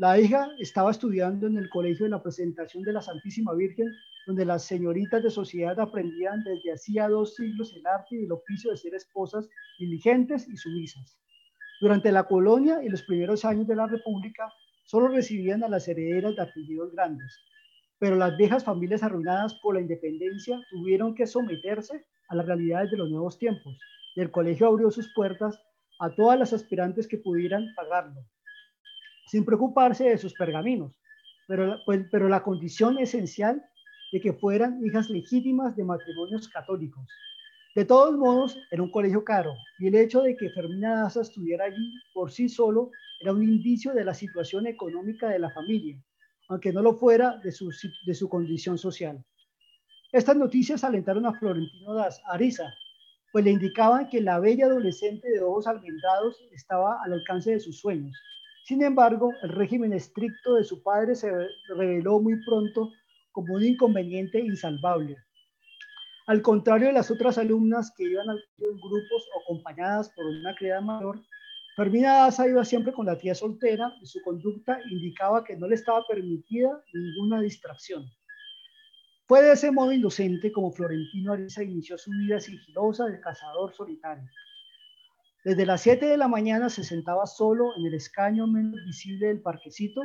La 0.00 0.18
hija 0.18 0.48
estaba 0.58 0.92
estudiando 0.92 1.46
en 1.46 1.58
el 1.58 1.68
Colegio 1.68 2.04
de 2.04 2.10
la 2.10 2.22
Presentación 2.22 2.82
de 2.84 2.94
la 2.94 3.02
Santísima 3.02 3.52
Virgen, 3.52 3.86
donde 4.26 4.46
las 4.46 4.64
señoritas 4.64 5.22
de 5.22 5.28
sociedad 5.28 5.78
aprendían 5.78 6.42
desde 6.42 6.72
hacía 6.72 7.06
dos 7.06 7.34
siglos 7.34 7.74
el 7.76 7.86
arte 7.86 8.16
y 8.16 8.24
el 8.24 8.32
oficio 8.32 8.70
de 8.70 8.78
ser 8.78 8.94
esposas 8.94 9.46
diligentes 9.78 10.48
y 10.48 10.56
sumisas. 10.56 11.18
Durante 11.82 12.10
la 12.12 12.22
colonia 12.26 12.82
y 12.82 12.88
los 12.88 13.02
primeros 13.02 13.44
años 13.44 13.66
de 13.66 13.76
la 13.76 13.88
República, 13.88 14.50
solo 14.84 15.08
recibían 15.08 15.62
a 15.64 15.68
las 15.68 15.86
herederas 15.86 16.34
de 16.34 16.44
apellidos 16.44 16.92
grandes, 16.92 17.38
pero 17.98 18.16
las 18.16 18.34
viejas 18.38 18.64
familias 18.64 19.02
arruinadas 19.02 19.52
por 19.56 19.74
la 19.74 19.82
independencia 19.82 20.58
tuvieron 20.70 21.14
que 21.14 21.26
someterse 21.26 22.06
a 22.28 22.36
las 22.36 22.46
realidades 22.46 22.90
de 22.90 22.96
los 22.96 23.10
nuevos 23.10 23.38
tiempos, 23.38 23.76
y 24.16 24.22
el 24.22 24.30
colegio 24.30 24.68
abrió 24.68 24.90
sus 24.90 25.12
puertas 25.12 25.60
a 25.98 26.08
todas 26.08 26.38
las 26.38 26.54
aspirantes 26.54 27.06
que 27.06 27.18
pudieran 27.18 27.66
pagarlo 27.76 28.24
sin 29.30 29.44
preocuparse 29.44 30.04
de 30.10 30.18
sus 30.18 30.34
pergaminos, 30.34 31.00
pero, 31.46 31.78
pues, 31.86 32.04
pero 32.10 32.28
la 32.28 32.42
condición 32.42 32.98
esencial 32.98 33.64
de 34.10 34.20
que 34.20 34.32
fueran 34.32 34.84
hijas 34.84 35.08
legítimas 35.08 35.76
de 35.76 35.84
matrimonios 35.84 36.48
católicos. 36.48 37.06
De 37.76 37.84
todos 37.84 38.16
modos, 38.16 38.58
era 38.72 38.82
un 38.82 38.90
colegio 38.90 39.22
caro 39.22 39.54
y 39.78 39.86
el 39.86 39.94
hecho 39.94 40.22
de 40.22 40.36
que 40.36 40.50
Fermina 40.50 41.02
Daza 41.02 41.20
estuviera 41.20 41.66
allí 41.66 41.94
por 42.12 42.32
sí 42.32 42.48
solo 42.48 42.90
era 43.20 43.32
un 43.32 43.44
indicio 43.44 43.94
de 43.94 44.04
la 44.04 44.14
situación 44.14 44.66
económica 44.66 45.28
de 45.28 45.38
la 45.38 45.50
familia, 45.50 45.96
aunque 46.48 46.72
no 46.72 46.82
lo 46.82 46.98
fuera 46.98 47.36
de 47.36 47.52
su, 47.52 47.70
de 48.04 48.14
su 48.14 48.28
condición 48.28 48.78
social. 48.78 49.24
Estas 50.10 50.36
noticias 50.36 50.82
alentaron 50.82 51.24
a 51.24 51.34
Florentino 51.34 51.94
Daza, 51.94 52.20
Ariza, 52.26 52.74
pues 53.30 53.44
le 53.44 53.52
indicaban 53.52 54.08
que 54.08 54.20
la 54.20 54.40
bella 54.40 54.66
adolescente 54.66 55.30
de 55.30 55.40
ojos 55.40 55.68
almendrados 55.68 56.36
estaba 56.50 57.00
al 57.04 57.12
alcance 57.12 57.52
de 57.52 57.60
sus 57.60 57.78
sueños 57.78 58.20
sin 58.64 58.82
embargo, 58.82 59.32
el 59.42 59.50
régimen 59.50 59.92
estricto 59.92 60.54
de 60.54 60.64
su 60.64 60.82
padre 60.82 61.14
se 61.14 61.30
reveló 61.68 62.20
muy 62.20 62.42
pronto 62.44 62.90
como 63.32 63.54
un 63.54 63.64
inconveniente 63.64 64.40
insalvable. 64.40 65.16
Al 66.26 66.42
contrario 66.42 66.88
de 66.88 66.92
las 66.92 67.10
otras 67.10 67.38
alumnas 67.38 67.92
que 67.96 68.04
iban 68.04 68.28
en 68.28 68.76
grupos 68.76 69.28
o 69.34 69.40
acompañadas 69.42 70.10
por 70.10 70.26
una 70.26 70.54
criada 70.54 70.80
mayor, 70.80 71.20
Fermina 71.74 72.18
Daza 72.18 72.46
iba 72.46 72.64
siempre 72.64 72.92
con 72.92 73.06
la 73.06 73.16
tía 73.16 73.34
soltera 73.34 73.92
y 74.02 74.06
su 74.06 74.20
conducta 74.22 74.78
indicaba 74.90 75.42
que 75.42 75.56
no 75.56 75.66
le 75.66 75.76
estaba 75.76 76.04
permitida 76.06 76.82
ninguna 76.92 77.40
distracción. 77.40 78.04
Fue 79.26 79.42
de 79.42 79.52
ese 79.52 79.70
modo 79.70 79.92
inocente 79.92 80.52
como 80.52 80.72
Florentino 80.72 81.32
Ariza 81.32 81.62
inició 81.62 81.96
su 81.96 82.10
vida 82.10 82.40
sigilosa 82.40 83.06
de 83.06 83.20
cazador 83.20 83.72
solitario. 83.72 84.28
Desde 85.42 85.64
las 85.64 85.80
7 85.80 86.04
de 86.04 86.18
la 86.18 86.28
mañana 86.28 86.68
se 86.68 86.84
sentaba 86.84 87.26
solo 87.26 87.74
en 87.78 87.86
el 87.86 87.94
escaño 87.94 88.46
menos 88.46 88.78
visible 88.84 89.28
del 89.28 89.40
parquecito, 89.40 90.02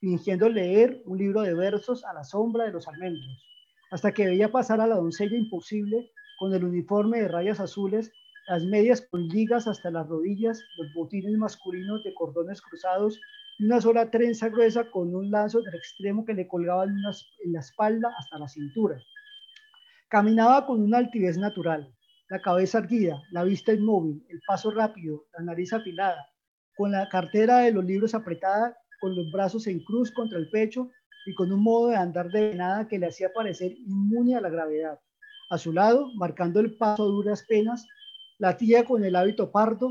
fingiendo 0.00 0.50
leer 0.50 1.00
un 1.06 1.16
libro 1.16 1.40
de 1.40 1.54
versos 1.54 2.04
a 2.04 2.12
la 2.12 2.24
sombra 2.24 2.66
de 2.66 2.72
los 2.72 2.86
almendros, 2.86 3.42
hasta 3.90 4.12
que 4.12 4.26
veía 4.26 4.52
pasar 4.52 4.82
a 4.82 4.86
la 4.86 4.96
doncella 4.96 5.34
imposible 5.34 6.10
con 6.38 6.52
el 6.52 6.62
uniforme 6.62 7.22
de 7.22 7.28
rayas 7.28 7.58
azules, 7.58 8.12
las 8.48 8.64
medias 8.64 9.00
con 9.00 9.26
ligas 9.28 9.66
hasta 9.66 9.90
las 9.90 10.06
rodillas, 10.08 10.62
los 10.76 10.92
botines 10.92 11.32
masculinos 11.38 12.04
de 12.04 12.12
cordones 12.12 12.60
cruzados 12.60 13.18
y 13.58 13.64
una 13.64 13.80
sola 13.80 14.10
trenza 14.10 14.50
gruesa 14.50 14.90
con 14.90 15.14
un 15.14 15.30
lazo 15.30 15.62
del 15.62 15.74
extremo 15.74 16.26
que 16.26 16.34
le 16.34 16.46
colgaba 16.46 16.84
en, 16.84 16.90
en 16.90 17.52
la 17.54 17.60
espalda 17.60 18.14
hasta 18.18 18.38
la 18.38 18.46
cintura. 18.46 19.00
Caminaba 20.08 20.66
con 20.66 20.82
una 20.82 20.98
altivez 20.98 21.38
natural, 21.38 21.95
la 22.28 22.40
cabeza 22.40 22.78
erguida, 22.78 23.22
la 23.30 23.44
vista 23.44 23.72
inmóvil, 23.72 24.24
el 24.28 24.40
paso 24.46 24.70
rápido, 24.70 25.26
la 25.38 25.44
nariz 25.44 25.72
afilada, 25.72 26.26
con 26.76 26.90
la 26.90 27.08
cartera 27.08 27.58
de 27.58 27.72
los 27.72 27.84
libros 27.84 28.14
apretada, 28.14 28.76
con 29.00 29.14
los 29.14 29.30
brazos 29.30 29.66
en 29.66 29.80
cruz 29.80 30.10
contra 30.10 30.38
el 30.38 30.50
pecho 30.50 30.90
y 31.26 31.34
con 31.34 31.52
un 31.52 31.62
modo 31.62 31.88
de 31.88 31.96
andar 31.96 32.28
de 32.30 32.54
nada 32.54 32.88
que 32.88 32.98
le 32.98 33.06
hacía 33.06 33.32
parecer 33.32 33.72
inmune 33.72 34.36
a 34.36 34.40
la 34.40 34.50
gravedad. 34.50 34.98
A 35.50 35.58
su 35.58 35.72
lado, 35.72 36.10
marcando 36.16 36.58
el 36.58 36.76
paso 36.76 37.04
a 37.04 37.06
duras 37.06 37.44
penas, 37.48 37.86
la 38.38 38.56
tía 38.56 38.84
con 38.84 39.04
el 39.04 39.14
hábito 39.14 39.50
pardo 39.52 39.90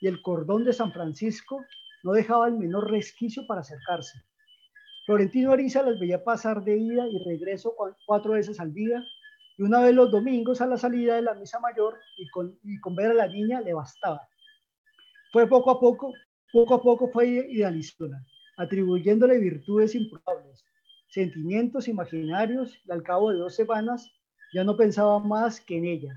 y 0.00 0.06
el 0.06 0.20
cordón 0.20 0.64
de 0.64 0.72
San 0.72 0.92
Francisco 0.92 1.64
no 2.02 2.12
dejaba 2.12 2.48
el 2.48 2.54
menor 2.54 2.90
resquicio 2.90 3.46
para 3.46 3.62
acercarse. 3.62 4.22
Florentino 5.06 5.52
Ariza 5.52 5.82
las 5.82 5.98
veía 5.98 6.22
pasar 6.22 6.62
de 6.62 6.76
ida 6.76 7.06
y 7.08 7.18
regreso 7.24 7.74
cuatro 8.06 8.32
veces 8.32 8.60
al 8.60 8.72
día 8.72 9.02
y 9.62 9.64
una 9.64 9.80
vez 9.80 9.94
los 9.94 10.10
domingos 10.10 10.60
a 10.60 10.66
la 10.66 10.76
salida 10.76 11.14
de 11.14 11.22
la 11.22 11.34
misa 11.34 11.60
mayor 11.60 11.96
y 12.16 12.28
con, 12.30 12.58
y 12.64 12.80
con 12.80 12.96
ver 12.96 13.12
a 13.12 13.14
la 13.14 13.28
niña 13.28 13.60
le 13.60 13.72
bastaba. 13.72 14.20
Fue 15.32 15.46
poco 15.46 15.70
a 15.70 15.78
poco, 15.78 16.12
poco 16.52 16.74
a 16.74 16.82
poco 16.82 17.08
fue 17.12 17.28
idealizándola, 17.28 18.26
atribuyéndole 18.56 19.38
virtudes 19.38 19.94
improbables, 19.94 20.64
sentimientos 21.10 21.86
imaginarios 21.86 22.76
y 22.84 22.90
al 22.90 23.04
cabo 23.04 23.30
de 23.30 23.38
dos 23.38 23.54
semanas 23.54 24.10
ya 24.52 24.64
no 24.64 24.76
pensaba 24.76 25.20
más 25.20 25.60
que 25.60 25.78
en 25.78 25.84
ella. 25.84 26.12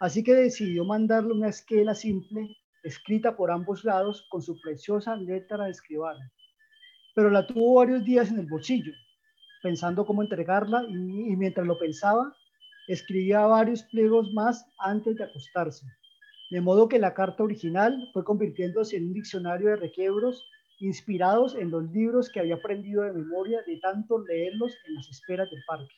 Así 0.00 0.24
que 0.24 0.34
decidió 0.34 0.86
mandarle 0.86 1.34
una 1.34 1.48
esquela 1.48 1.94
simple, 1.94 2.56
escrita 2.84 3.36
por 3.36 3.50
ambos 3.50 3.84
lados 3.84 4.26
con 4.30 4.40
su 4.40 4.58
preciosa 4.62 5.14
letra 5.14 5.66
de 5.66 5.72
escribano. 5.72 6.20
Pero 7.14 7.28
la 7.28 7.46
tuvo 7.46 7.74
varios 7.74 8.02
días 8.02 8.30
en 8.30 8.38
el 8.38 8.46
bolsillo, 8.46 8.92
pensando 9.62 10.06
cómo 10.06 10.22
entregarla 10.22 10.84
y 10.88 11.36
mientras 11.36 11.66
lo 11.66 11.78
pensaba, 11.78 12.34
escribía 12.88 13.46
varios 13.46 13.82
pliegos 13.84 14.32
más 14.32 14.66
antes 14.78 15.16
de 15.16 15.24
acostarse, 15.24 15.86
de 16.50 16.60
modo 16.60 16.88
que 16.88 16.98
la 16.98 17.14
carta 17.14 17.42
original 17.44 18.08
fue 18.12 18.24
convirtiéndose 18.24 18.96
en 18.96 19.08
un 19.08 19.12
diccionario 19.12 19.68
de 19.68 19.76
requebros 19.76 20.44
inspirados 20.80 21.54
en 21.54 21.70
los 21.70 21.84
libros 21.92 22.30
que 22.30 22.40
había 22.40 22.54
aprendido 22.54 23.02
de 23.02 23.12
memoria 23.12 23.60
de 23.66 23.76
tanto 23.78 24.24
leerlos 24.24 24.72
en 24.86 24.94
las 24.94 25.08
esperas 25.08 25.50
del 25.50 25.62
parque. 25.66 25.94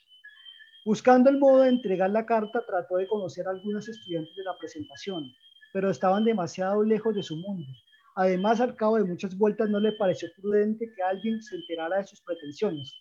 Buscando 0.85 1.29
el 1.31 1.39
modo 1.39 1.63
de 1.63 1.69
entregar 1.69 2.11
la 2.11 2.27
carta, 2.27 2.65
trató 2.67 2.97
de 2.97 3.07
conocer 3.07 3.47
a 3.47 3.51
algunos 3.51 3.89
estudiantes 3.89 4.35
de 4.35 4.45
la 4.45 4.57
presentación, 4.59 5.31
pero 5.73 5.91
estaban 5.91 6.25
demasiado 6.25 6.83
lejos 6.83 7.15
de 7.15 7.23
su 7.23 7.37
mundo. 7.37 7.69
Además, 8.17 8.61
al 8.61 8.75
cabo 8.75 8.97
de 8.97 9.05
muchas 9.05 9.37
vueltas, 9.37 9.69
no 9.69 9.79
le 9.79 9.93
pareció 9.93 10.29
prudente 10.41 10.91
que 10.97 11.03
alguien 11.03 11.41
se 11.43 11.57
enterara 11.57 11.99
de 11.99 12.05
sus 12.05 12.21
pretensiones. 12.23 12.93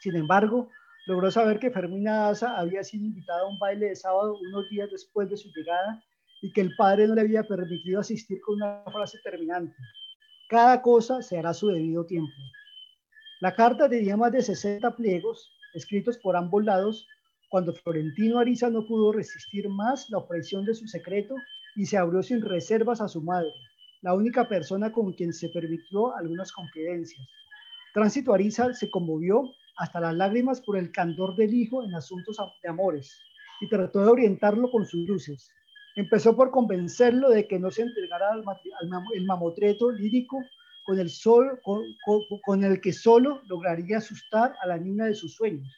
Sin 0.00 0.16
embargo, 0.16 0.68
logró 1.06 1.30
saber 1.30 1.58
que 1.58 1.70
Fermina 1.70 2.26
Daza 2.26 2.58
había 2.58 2.82
sido 2.82 3.04
invitada 3.04 3.40
a 3.42 3.48
un 3.48 3.58
baile 3.58 3.88
de 3.88 3.96
sábado 3.96 4.38
unos 4.40 4.68
días 4.70 4.90
después 4.90 5.28
de 5.28 5.36
su 5.36 5.48
llegada 5.50 6.02
y 6.42 6.52
que 6.52 6.60
el 6.60 6.74
padre 6.76 7.06
no 7.06 7.14
le 7.14 7.22
había 7.22 7.42
permitido 7.42 8.00
asistir 8.00 8.40
con 8.40 8.56
una 8.56 8.82
frase 8.90 9.18
terminante. 9.22 9.74
Cada 10.48 10.82
cosa 10.82 11.22
se 11.22 11.38
hará 11.38 11.54
su 11.54 11.68
debido 11.68 12.04
tiempo. 12.06 12.32
La 13.40 13.54
carta 13.54 13.88
tenía 13.88 14.16
más 14.16 14.32
de 14.32 14.42
60 14.42 14.96
pliegos 14.96 15.50
escritos 15.74 16.18
por 16.18 16.36
ambos 16.36 16.64
lados 16.64 17.06
cuando 17.50 17.74
Florentino 17.74 18.38
Ariza 18.38 18.70
no 18.70 18.86
pudo 18.86 19.12
resistir 19.12 19.68
más 19.68 20.08
la 20.10 20.18
opresión 20.18 20.64
de 20.64 20.74
su 20.74 20.86
secreto 20.86 21.34
y 21.76 21.86
se 21.86 21.96
abrió 21.96 22.22
sin 22.22 22.40
reservas 22.42 23.00
a 23.00 23.08
su 23.08 23.20
madre, 23.22 23.50
la 24.02 24.14
única 24.14 24.48
persona 24.48 24.92
con 24.92 25.12
quien 25.12 25.32
se 25.32 25.48
permitió 25.48 26.14
algunas 26.16 26.52
confidencias. 26.52 27.26
Tránsito 27.92 28.34
Ariza 28.34 28.72
se 28.74 28.90
conmovió 28.90 29.50
hasta 29.76 30.00
las 30.00 30.14
lágrimas 30.14 30.60
por 30.60 30.76
el 30.76 30.92
candor 30.92 31.36
del 31.36 31.54
hijo 31.54 31.82
en 31.84 31.94
asuntos 31.94 32.36
de 32.62 32.68
amores 32.68 33.20
y 33.60 33.68
trató 33.68 34.04
de 34.04 34.10
orientarlo 34.10 34.70
con 34.70 34.86
sus 34.86 35.06
luces. 35.08 35.50
Empezó 35.96 36.36
por 36.36 36.50
convencerlo 36.50 37.30
de 37.30 37.46
que 37.46 37.58
no 37.58 37.70
se 37.70 37.82
entregara 37.82 38.32
al, 38.32 38.44
el 39.14 39.24
mamotreto 39.24 39.90
lírico 39.90 40.38
con 40.84 40.98
el, 40.98 41.08
sol, 41.08 41.60
con, 42.44 42.64
el 42.64 42.80
que 42.80 42.92
solo 42.92 43.40
lograría 43.46 43.98
asustar 43.98 44.54
a 44.60 44.66
la 44.66 44.76
niña 44.76 45.06
de 45.06 45.14
sus 45.14 45.34
sueños, 45.34 45.68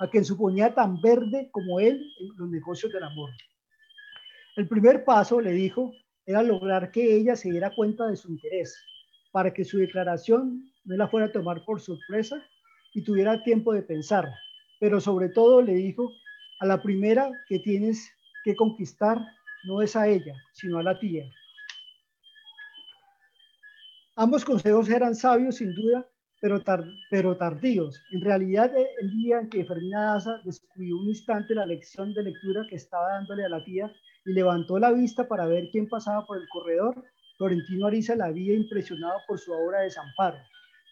a 0.00 0.08
quien 0.08 0.24
suponía 0.24 0.74
tan 0.74 1.00
verde 1.00 1.48
como 1.50 1.80
él 1.80 2.02
en 2.20 2.28
los 2.36 2.50
negocios 2.50 2.92
del 2.92 3.04
amor. 3.04 3.30
El 4.56 4.68
primer 4.68 5.04
paso, 5.04 5.40
le 5.40 5.52
dijo, 5.52 5.92
era 6.26 6.42
lograr 6.42 6.90
que 6.90 7.16
ella 7.16 7.36
se 7.36 7.50
diera 7.50 7.74
cuenta 7.74 8.06
de 8.06 8.16
su 8.16 8.30
interés, 8.30 8.76
para 9.32 9.54
que 9.54 9.64
su 9.64 9.78
declaración 9.78 10.70
no 10.84 10.96
la 10.96 11.08
fuera 11.08 11.26
a 11.26 11.32
tomar 11.32 11.64
por 11.64 11.80
sorpresa 11.80 12.44
y 12.92 13.02
tuviera 13.02 13.42
tiempo 13.42 13.72
de 13.72 13.82
pensar. 13.82 14.28
Pero 14.78 15.00
sobre 15.00 15.28
todo 15.28 15.62
le 15.62 15.74
dijo, 15.74 16.12
a 16.60 16.66
la 16.66 16.82
primera 16.82 17.30
que 17.48 17.58
tienes 17.58 18.10
que 18.44 18.54
conquistar 18.56 19.18
no 19.64 19.82
es 19.82 19.96
a 19.96 20.08
ella, 20.08 20.34
sino 20.52 20.78
a 20.78 20.82
la 20.82 20.98
tía. 20.98 21.24
Ambos 24.16 24.44
consejos 24.44 24.88
eran 24.90 25.14
sabios 25.14 25.56
sin 25.56 25.74
duda, 25.74 26.06
pero, 26.40 27.36
tardíos. 27.36 28.02
En 28.12 28.22
realidad, 28.22 28.72
el 29.00 29.10
día 29.10 29.40
en 29.40 29.50
que 29.50 29.64
Fermina 29.64 30.14
Daza 30.14 30.40
descubrió 30.44 30.96
un 30.96 31.08
instante 31.08 31.54
la 31.54 31.66
lección 31.66 32.14
de 32.14 32.22
lectura 32.22 32.66
que 32.68 32.76
estaba 32.76 33.12
dándole 33.12 33.44
a 33.44 33.50
la 33.50 33.62
tía 33.64 33.92
y 34.24 34.32
levantó 34.32 34.78
la 34.78 34.92
vista 34.92 35.28
para 35.28 35.46
ver 35.46 35.68
quién 35.70 35.88
pasaba 35.88 36.26
por 36.26 36.38
el 36.38 36.48
corredor, 36.48 37.04
Florentino 37.36 37.86
Ariza 37.86 38.16
la 38.16 38.26
había 38.26 38.54
impresionado 38.54 39.18
por 39.26 39.38
su 39.38 39.52
obra 39.52 39.78
de 39.78 39.84
desamparo. 39.84 40.38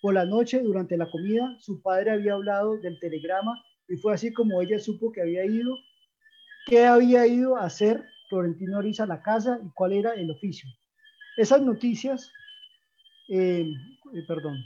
Por 0.00 0.14
la 0.14 0.24
noche, 0.24 0.60
durante 0.60 0.96
la 0.96 1.10
comida, 1.10 1.56
su 1.60 1.82
padre 1.82 2.12
había 2.12 2.34
hablado 2.34 2.78
del 2.78 2.98
telegrama 3.00 3.62
y 3.88 3.96
fue 3.96 4.14
así 4.14 4.32
como 4.32 4.60
ella 4.62 4.78
supo 4.78 5.10
que 5.10 5.22
había 5.22 5.44
ido, 5.44 5.74
qué 6.66 6.84
había 6.84 7.26
ido 7.26 7.56
a 7.56 7.64
hacer 7.64 8.04
Florentino 8.28 8.78
Ariza 8.78 9.04
a 9.04 9.08
la 9.08 9.22
casa 9.22 9.58
y 9.64 9.70
cuál 9.74 9.92
era 9.92 10.12
el 10.12 10.30
oficio. 10.30 10.68
Esas 11.36 11.62
noticias, 11.62 12.30
eh, 13.28 13.66
eh, 14.14 14.22
perdón, 14.26 14.56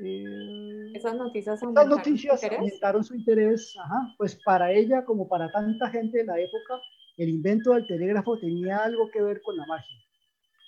eh, 0.00 0.92
esas 0.94 1.14
noticias, 1.14 1.62
esas 1.62 1.86
noticias 1.86 2.42
aumentaron 2.44 3.04
su 3.04 3.14
interés, 3.14 3.76
pues 4.18 4.34
para 4.44 4.72
ella 4.72 5.04
como 5.04 5.28
para 5.28 5.52
tanta 5.52 5.88
gente 5.90 6.18
de 6.18 6.24
la 6.24 6.38
época, 6.38 6.80
el 7.16 7.28
invento 7.28 7.72
del 7.72 7.86
telégrafo 7.86 8.38
tenía 8.38 8.78
algo 8.78 9.08
que 9.10 9.22
ver 9.22 9.40
con 9.42 9.56
la 9.56 9.66
magia. 9.66 9.96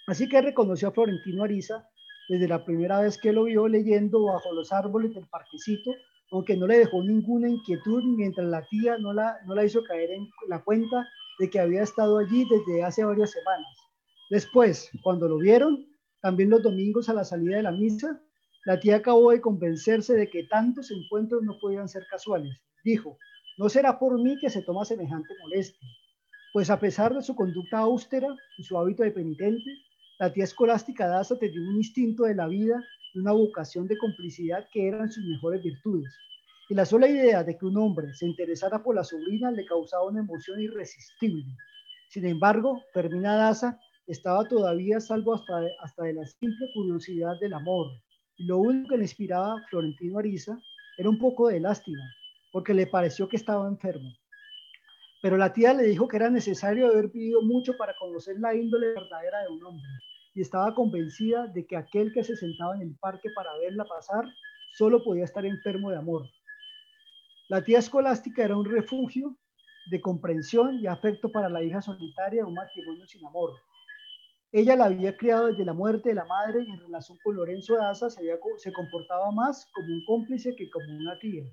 Así 0.07 0.29
que 0.29 0.41
reconoció 0.41 0.89
a 0.89 0.93
Florentino 0.93 1.43
Ariza 1.43 1.89
desde 2.29 2.49
la 2.49 2.65
primera 2.65 3.01
vez 3.01 3.19
que 3.19 3.33
lo 3.33 3.45
vio 3.45 3.69
leyendo 3.69 4.25
bajo 4.25 4.53
los 4.53 4.73
árboles 4.73 5.15
del 5.15 5.27
parquecito, 5.29 5.93
aunque 6.33 6.57
no 6.57 6.67
le 6.67 6.79
dejó 6.79 7.03
ninguna 7.03 7.49
inquietud 7.49 8.03
mientras 8.05 8.47
la 8.47 8.67
tía 8.67 8.99
no 8.99 9.13
la, 9.13 9.39
no 9.47 9.55
la 9.55 9.65
hizo 9.65 9.83
caer 9.85 10.11
en 10.11 10.29
la 10.49 10.63
cuenta 10.63 11.07
de 11.39 11.51
que 11.51 11.61
había 11.61 11.83
estado 11.83 12.19
allí 12.19 12.47
desde 12.49 12.83
hace 12.83 13.05
varias 13.05 13.31
semanas. 13.31 13.67
Después, 14.31 14.91
cuando 15.03 15.29
lo 15.29 15.39
vieron, 15.39 15.87
también 16.21 16.51
los 16.51 16.63
domingos 16.63 17.09
a 17.09 17.15
la 17.15 17.25
salida 17.25 17.57
de 17.57 17.63
la 17.63 17.73
misa, 17.73 18.21
la 18.65 18.81
tía 18.81 18.97
acabó 18.97 19.31
de 19.31 19.41
convencerse 19.41 20.15
de 20.15 20.29
que 20.29 20.45
tantos 20.45 20.91
encuentros 20.91 21.43
no 21.43 21.57
podían 21.61 21.89
ser 21.89 22.05
casuales. 22.11 22.53
Dijo, 22.83 23.17
no 23.59 23.69
será 23.69 23.99
por 23.99 24.21
mí 24.21 24.37
que 24.41 24.51
se 24.51 24.63
toma 24.63 24.85
semejante 24.85 25.35
molestia, 25.41 25.89
pues 26.53 26.69
a 26.71 26.81
pesar 26.81 27.15
de 27.15 27.23
su 27.23 27.37
conducta 27.37 27.79
austera 27.79 28.29
y 28.59 28.65
su 28.65 28.77
hábito 28.77 29.05
de 29.05 29.13
penitente, 29.13 29.71
la 30.19 30.33
tía 30.33 30.45
escolástica 30.45 31.09
Daza 31.09 31.39
tenía 31.39 31.61
un 31.61 31.77
instinto 31.77 32.25
de 32.25 32.35
la 32.35 32.49
vida 32.49 32.83
y 33.13 33.19
una 33.19 33.33
vocación 33.33 33.87
de 33.87 33.99
complicidad 33.99 34.67
que 34.73 34.89
eran 34.89 35.11
sus 35.11 35.25
mejores 35.25 35.63
virtudes. 35.63 36.13
Y 36.69 36.75
la 36.75 36.87
sola 36.87 37.07
idea 37.07 37.45
de 37.45 37.57
que 37.57 37.67
un 37.67 37.77
hombre 37.77 38.13
se 38.15 38.27
interesara 38.27 38.83
por 38.83 38.95
la 38.95 39.05
sobrina 39.05 39.51
le 39.51 39.67
causaba 39.67 40.09
una 40.09 40.21
emoción 40.21 40.61
irresistible. 40.61 41.45
Sin 42.09 42.25
embargo, 42.25 42.83
Fermina 42.93 43.37
Daza 43.37 43.79
estaba 44.07 44.49
todavía 44.49 45.01
salvo 45.01 45.35
hasta 45.35 45.61
de, 45.61 45.71
hasta 45.81 46.05
de 46.05 46.15
la 46.15 46.27
simple 46.27 46.67
curiosidad 46.75 47.39
del 47.41 47.53
amor. 47.53 47.89
Y 48.37 48.47
lo 48.47 48.59
único 48.59 48.91
que 48.91 48.97
le 48.97 49.05
inspiraba 49.05 49.55
a 49.55 49.69
Florentino 49.69 50.19
Ariza 50.19 50.59
era 50.97 51.11
un 51.11 51.19
poco 51.19 51.49
de 51.49 51.61
lástima, 51.61 52.03
porque 52.53 52.73
le 52.73 52.87
pareció 52.87 53.29
que 53.29 53.37
estaba 53.37 53.69
enfermo. 53.69 54.11
Pero 55.23 55.37
la 55.37 55.53
tía 55.53 55.73
le 55.73 55.85
dijo 55.85 56.09
que 56.09 56.17
era 56.17 56.31
necesario 56.31 56.89
haber 56.89 57.09
vivido 57.09 57.43
mucho 57.43 57.77
para 57.77 57.95
conocer 57.97 58.39
la 58.39 58.55
índole 58.55 58.89
verdadera 58.89 59.43
de 59.43 59.49
un 59.49 59.65
hombre 59.65 59.89
y 60.37 60.43
estaba 60.43 60.75
convencida 60.75 61.47
de 61.47 61.67
que 61.67 61.77
aquel 61.77 62.13
que 62.13 62.23
se 62.23 62.37
sentaba 62.37 62.77
en 62.77 62.83
el 62.83 62.95
parque 63.01 63.31
para 63.35 63.57
verla 63.57 63.87
pasar 63.87 64.27
solo 64.75 65.03
podía 65.03 65.25
estar 65.25 65.47
enfermo 65.47 65.91
de 65.91 65.97
amor. 65.97 66.29
La 67.49 67.65
tía 67.65 67.79
escolástica 67.79 68.45
era 68.45 68.57
un 68.57 68.67
refugio 68.67 69.35
de 69.91 70.01
comprensión 70.01 70.79
y 70.79 70.87
afecto 70.87 71.33
para 71.33 71.49
la 71.49 71.63
hija 71.63 71.81
solitaria 71.81 72.43
de 72.43 72.49
un 72.49 72.55
matrimonio 72.55 73.07
sin 73.07 73.25
amor. 73.25 73.53
Ella 74.53 74.77
la 74.77 74.87
había 74.87 75.17
criado 75.17 75.47
desde 75.47 75.65
la 75.65 75.73
muerte 75.73 76.11
de 76.11 76.17
la 76.17 76.27
madre 76.27 76.63
y 76.63 76.71
en 76.71 76.81
relación 76.81 77.17
con 77.25 77.37
Lorenzo 77.37 77.77
Daza 77.77 78.11
se, 78.11 78.23
se 78.59 78.73
comportaba 78.75 79.31
más 79.31 79.67
como 79.73 79.89
un 79.89 80.05
cómplice 80.05 80.55
que 80.55 80.69
como 80.69 80.99
una 80.99 81.19
tía. 81.19 81.45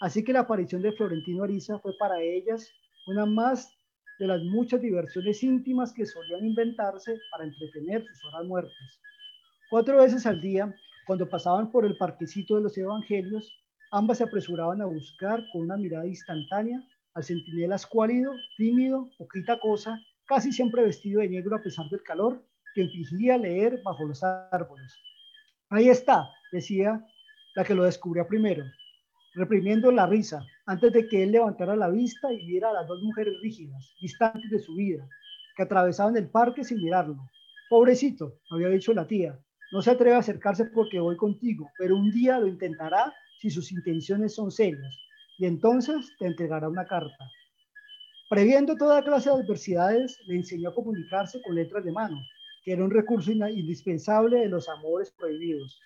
Así 0.00 0.24
que 0.24 0.32
la 0.32 0.40
aparición 0.40 0.82
de 0.82 0.92
Florentino 0.92 1.44
Ariza 1.44 1.78
fue 1.78 1.92
para 1.96 2.20
ellas 2.20 2.68
una 3.06 3.26
más 3.26 3.76
de 4.18 4.26
las 4.26 4.42
muchas 4.42 4.80
diversiones 4.80 5.42
íntimas 5.42 5.92
que 5.92 6.06
solían 6.06 6.46
inventarse 6.46 7.18
para 7.30 7.44
entretener 7.44 8.04
sus 8.06 8.24
horas 8.24 8.46
muertas. 8.46 9.00
Cuatro 9.70 9.98
veces 9.98 10.26
al 10.26 10.40
día, 10.40 10.74
cuando 11.06 11.28
pasaban 11.28 11.70
por 11.70 11.84
el 11.84 11.96
parquecito 11.96 12.56
de 12.56 12.62
los 12.62 12.76
evangelios, 12.78 13.52
ambas 13.90 14.18
se 14.18 14.24
apresuraban 14.24 14.80
a 14.80 14.86
buscar 14.86 15.44
con 15.52 15.62
una 15.62 15.76
mirada 15.76 16.06
instantánea 16.06 16.82
al 17.14 17.24
centinela 17.24 17.76
escuálido, 17.76 18.32
tímido, 18.56 19.08
poquita 19.18 19.58
cosa, 19.58 20.00
casi 20.26 20.52
siempre 20.52 20.82
vestido 20.82 21.20
de 21.20 21.28
negro 21.28 21.56
a 21.56 21.62
pesar 21.62 21.88
del 21.90 22.02
calor, 22.02 22.44
que 22.74 22.88
fingía 22.88 23.38
leer 23.38 23.80
bajo 23.82 24.04
los 24.04 24.22
árboles. 24.22 24.92
Ahí 25.70 25.88
está, 25.88 26.28
decía 26.52 27.04
la 27.54 27.64
que 27.64 27.74
lo 27.74 27.84
descubría 27.84 28.26
primero, 28.26 28.64
reprimiendo 29.34 29.90
la 29.90 30.06
risa, 30.06 30.46
antes 30.66 30.92
de 30.92 31.08
que 31.08 31.22
él 31.22 31.32
levantara 31.32 31.76
la 31.76 31.88
vista 31.88 32.32
y 32.32 32.44
viera 32.44 32.70
a 32.70 32.72
las 32.72 32.88
dos 32.88 33.00
mujeres 33.02 33.34
rígidas, 33.40 33.94
distantes 34.00 34.50
de 34.50 34.58
su 34.58 34.74
vida, 34.74 35.08
que 35.56 35.62
atravesaban 35.62 36.16
el 36.16 36.28
parque 36.28 36.64
sin 36.64 36.82
mirarlo. 36.82 37.16
Pobrecito, 37.68 38.34
había 38.50 38.68
dicho 38.68 38.92
la 38.92 39.06
tía, 39.06 39.38
no 39.72 39.80
se 39.82 39.90
atreve 39.90 40.14
a 40.14 40.18
acercarse 40.18 40.66
porque 40.66 41.00
voy 41.00 41.16
contigo, 41.16 41.70
pero 41.78 41.96
un 41.96 42.10
día 42.10 42.38
lo 42.38 42.46
intentará 42.46 43.14
si 43.40 43.50
sus 43.50 43.72
intenciones 43.72 44.34
son 44.34 44.50
serias, 44.50 44.94
y 45.38 45.46
entonces 45.46 46.12
te 46.18 46.26
entregará 46.26 46.68
una 46.68 46.86
carta. 46.86 47.30
Previendo 48.28 48.76
toda 48.76 49.04
clase 49.04 49.30
de 49.30 49.36
adversidades, 49.36 50.18
le 50.26 50.36
enseñó 50.36 50.70
a 50.70 50.74
comunicarse 50.74 51.40
con 51.42 51.54
letras 51.54 51.84
de 51.84 51.92
mano, 51.92 52.16
que 52.64 52.72
era 52.72 52.84
un 52.84 52.90
recurso 52.90 53.30
indispensable 53.30 54.40
de 54.40 54.48
los 54.48 54.68
amores 54.68 55.12
prohibidos. 55.12 55.80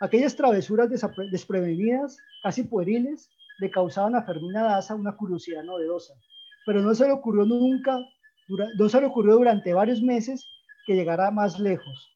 Aquellas 0.00 0.36
travesuras 0.36 0.90
desprevenidas, 1.30 2.18
casi 2.42 2.64
pueriles, 2.64 3.30
le 3.58 3.70
causaban 3.70 4.14
a 4.14 4.22
Fermina 4.22 4.62
Daza 4.62 4.94
una 4.94 5.16
curiosidad 5.16 5.62
novedosa, 5.64 6.14
pero 6.64 6.82
no 6.82 6.94
se 6.94 7.06
le 7.06 7.12
ocurrió 7.12 7.44
nunca, 7.44 7.98
no 8.78 8.88
se 8.88 9.00
le 9.00 9.06
ocurrió 9.06 9.34
durante 9.34 9.72
varios 9.72 10.02
meses 10.02 10.46
que 10.86 10.94
llegara 10.94 11.30
más 11.30 11.58
lejos. 11.58 12.08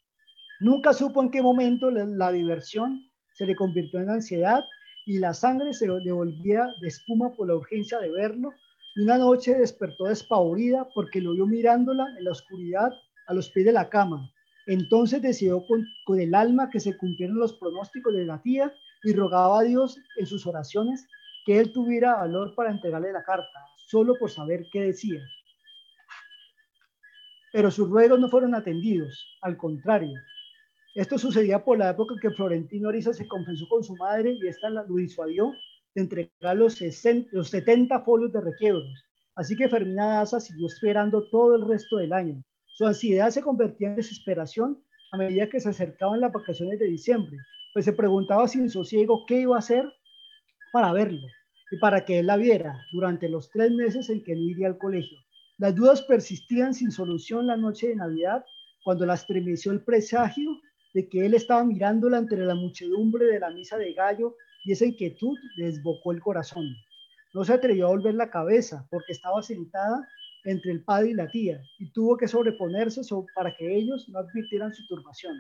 Nunca 0.61 0.93
supo 0.93 1.23
en 1.23 1.31
qué 1.31 1.43
momento 1.43 1.91
la, 1.91 2.33
diversión 2.33 3.01
se 3.35 3.47
le 3.47 3.57
convirtió 3.57 4.01
en 4.01 4.11
ansiedad 4.11 4.65
y 5.07 5.19
la 5.19 5.33
sangre 5.33 5.73
se 5.73 5.89
le 5.89 6.13
volvía 6.13 6.69
de 6.81 6.89
espuma 6.89 7.33
por 7.33 7.49
la 7.49 7.55
urgencia 7.55 7.99
de 7.99 8.11
verlo. 8.11 8.53
Y 8.95 9.03
una 9.03 9.17
noche 9.17 9.55
despertó 9.55 10.05
despavorida 10.05 10.87
porque 10.95 11.21
lo 11.21 11.33
vio 11.33 11.47
mirándola 11.47 12.07
en 12.19 12.25
la 12.25 12.33
oscuridad 12.33 12.93
a 13.27 13.35
los 13.35 13.49
pies 13.51 13.67
de 13.67 13.73
la 13.73 13.89
cama, 13.89 14.31
entonces 14.67 15.23
decidió 15.23 15.65
con, 15.67 16.21
el 16.21 16.35
alma 16.35 16.71
que 16.71 16.81
se 16.81 16.97
cumplieran 16.97 17.39
los 17.39 17.55
pronósticos 17.55 18.15
de 18.15 18.25
la 18.25 18.43
tía 18.43 18.73
y 19.03 19.13
rogaba 19.13 19.61
a 19.61 19.63
Dios 19.63 19.99
en 20.17 20.27
sus 20.27 20.47
oraciones 20.47 21.07
que 21.45 21.59
él 21.59 21.73
tuviera 21.73 22.17
valor 22.17 22.55
para 22.55 22.71
entregarle 22.71 23.13
la 23.13 23.23
carta, 23.23 23.67
solo 23.87 24.15
por 24.19 24.31
saber 24.31 24.67
qué 24.73 24.83
decía. 24.83 25.21
Pero 27.53 27.71
sus 27.71 27.89
ruegos 27.89 28.21
no 28.21 28.29
fueron 28.29 28.55
atendidos, 28.55 29.39
al 29.43 29.57
contrario. 29.57 30.15
Esto 30.95 31.19
sucedía 31.19 31.65
por 31.65 31.79
la 31.79 31.91
época 31.91 32.15
que 32.21 32.31
Florentino 32.31 32.89
Ariza 32.89 33.13
se 33.13 33.27
confesó 33.27 33.69
con 33.69 33.83
su 33.83 33.97
madre 33.97 34.33
y 34.41 34.47
esta 34.47 34.71
lo 34.71 34.85
disuadió 34.95 35.53
de 35.95 36.03
entregar 36.03 36.57
los, 36.57 36.75
60, 36.75 37.31
los 37.33 37.49
70 37.51 38.01
folios 38.01 38.33
de 38.33 38.41
requiebros. 38.41 39.05
Así 39.35 39.57
que 39.57 39.69
Fermina 39.69 40.19
Daza 40.19 40.41
siguió 40.41 40.67
esperando 40.67 41.29
todo 41.31 41.57
el 41.57 41.67
resto 41.67 41.97
del 41.97 42.13
año, 42.13 42.43
su 42.81 42.87
ansiedad 42.87 43.31
se 43.31 43.43
convertía 43.43 43.89
en 43.89 43.97
desesperación 43.97 44.83
a 45.13 45.17
medida 45.19 45.51
que 45.51 45.61
se 45.61 45.69
acercaban 45.69 46.21
las 46.21 46.33
vacaciones 46.33 46.79
de 46.79 46.87
diciembre, 46.87 47.37
pues 47.73 47.85
se 47.85 47.93
preguntaba 47.93 48.49
sin 48.49 48.71
sosiego 48.71 49.25
qué 49.27 49.41
iba 49.41 49.57
a 49.57 49.59
hacer 49.59 49.85
para 50.73 50.93
verlo 50.93 51.27
y 51.71 51.79
para 51.79 52.05
que 52.05 52.19
él 52.19 52.27
la 52.27 52.37
viera 52.37 52.85
durante 52.93 53.29
los 53.29 53.51
tres 53.51 53.71
meses 53.71 54.11
en 54.11 54.23
que 54.23 54.35
no 54.35 54.43
iría 54.43 54.69
al 54.69 54.79
colegio. 54.79 55.19
Las 55.59 55.75
dudas 55.75 56.03
persistían 56.03 56.75
sin 56.75 56.91
solución 56.91 57.47
la 57.47 57.57
noche 57.57 57.89
de 57.89 57.97
Navidad, 57.97 58.45
cuando 58.83 59.05
la 59.07 59.15
estremeció 59.15 59.73
el 59.73 59.83
presagio 59.83 60.59
de 60.95 61.09
que 61.09 61.27
él 61.27 61.35
estaba 61.35 61.65
mirándola 61.65 62.19
entre 62.19 62.45
la 62.45 62.55
muchedumbre 62.55 63.27
de 63.27 63.41
la 63.41 63.51
misa 63.51 63.77
de 63.77 63.93
gallo 63.93 64.37
y 64.65 64.73
esa 64.73 64.87
inquietud 64.87 65.37
desbocó 65.57 66.13
el 66.13 66.21
corazón. 66.21 66.75
No 67.35 67.45
se 67.45 67.53
atrevió 67.53 67.87
a 67.87 67.91
volver 67.91 68.15
la 68.15 68.31
cabeza 68.31 68.87
porque 68.91 69.13
estaba 69.13 69.43
sentada 69.43 70.09
entre 70.45 70.73
el 70.73 70.83
padre 70.83 71.11
y 71.11 71.15
la 71.15 71.29
tía 71.29 71.61
y 71.79 71.93
tuvo 71.93 72.17
que 72.17 72.27
sobreponerse 72.27 73.03
para 73.35 73.55
que 73.55 73.77
ellos 73.77 74.09
no 74.09 74.19
advirtieran 74.19 74.75
su 74.75 74.87
turbación. 74.87 75.37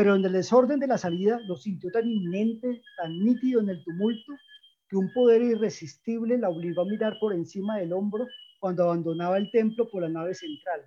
Pero 0.00 0.14
en 0.14 0.24
el 0.24 0.32
desorden 0.32 0.80
de 0.80 0.86
la 0.86 0.96
salida 0.96 1.38
lo 1.46 1.58
sintió 1.58 1.90
tan 1.90 2.08
inminente, 2.08 2.80
tan 2.96 3.18
nítido 3.18 3.60
en 3.60 3.68
el 3.68 3.84
tumulto, 3.84 4.32
que 4.88 4.96
un 4.96 5.12
poder 5.12 5.42
irresistible 5.42 6.38
la 6.38 6.48
obligó 6.48 6.80
a 6.80 6.84
mirar 6.86 7.18
por 7.20 7.34
encima 7.34 7.76
del 7.76 7.92
hombro 7.92 8.26
cuando 8.60 8.84
abandonaba 8.84 9.36
el 9.36 9.50
templo 9.50 9.86
por 9.90 10.00
la 10.00 10.08
nave 10.08 10.32
central. 10.32 10.80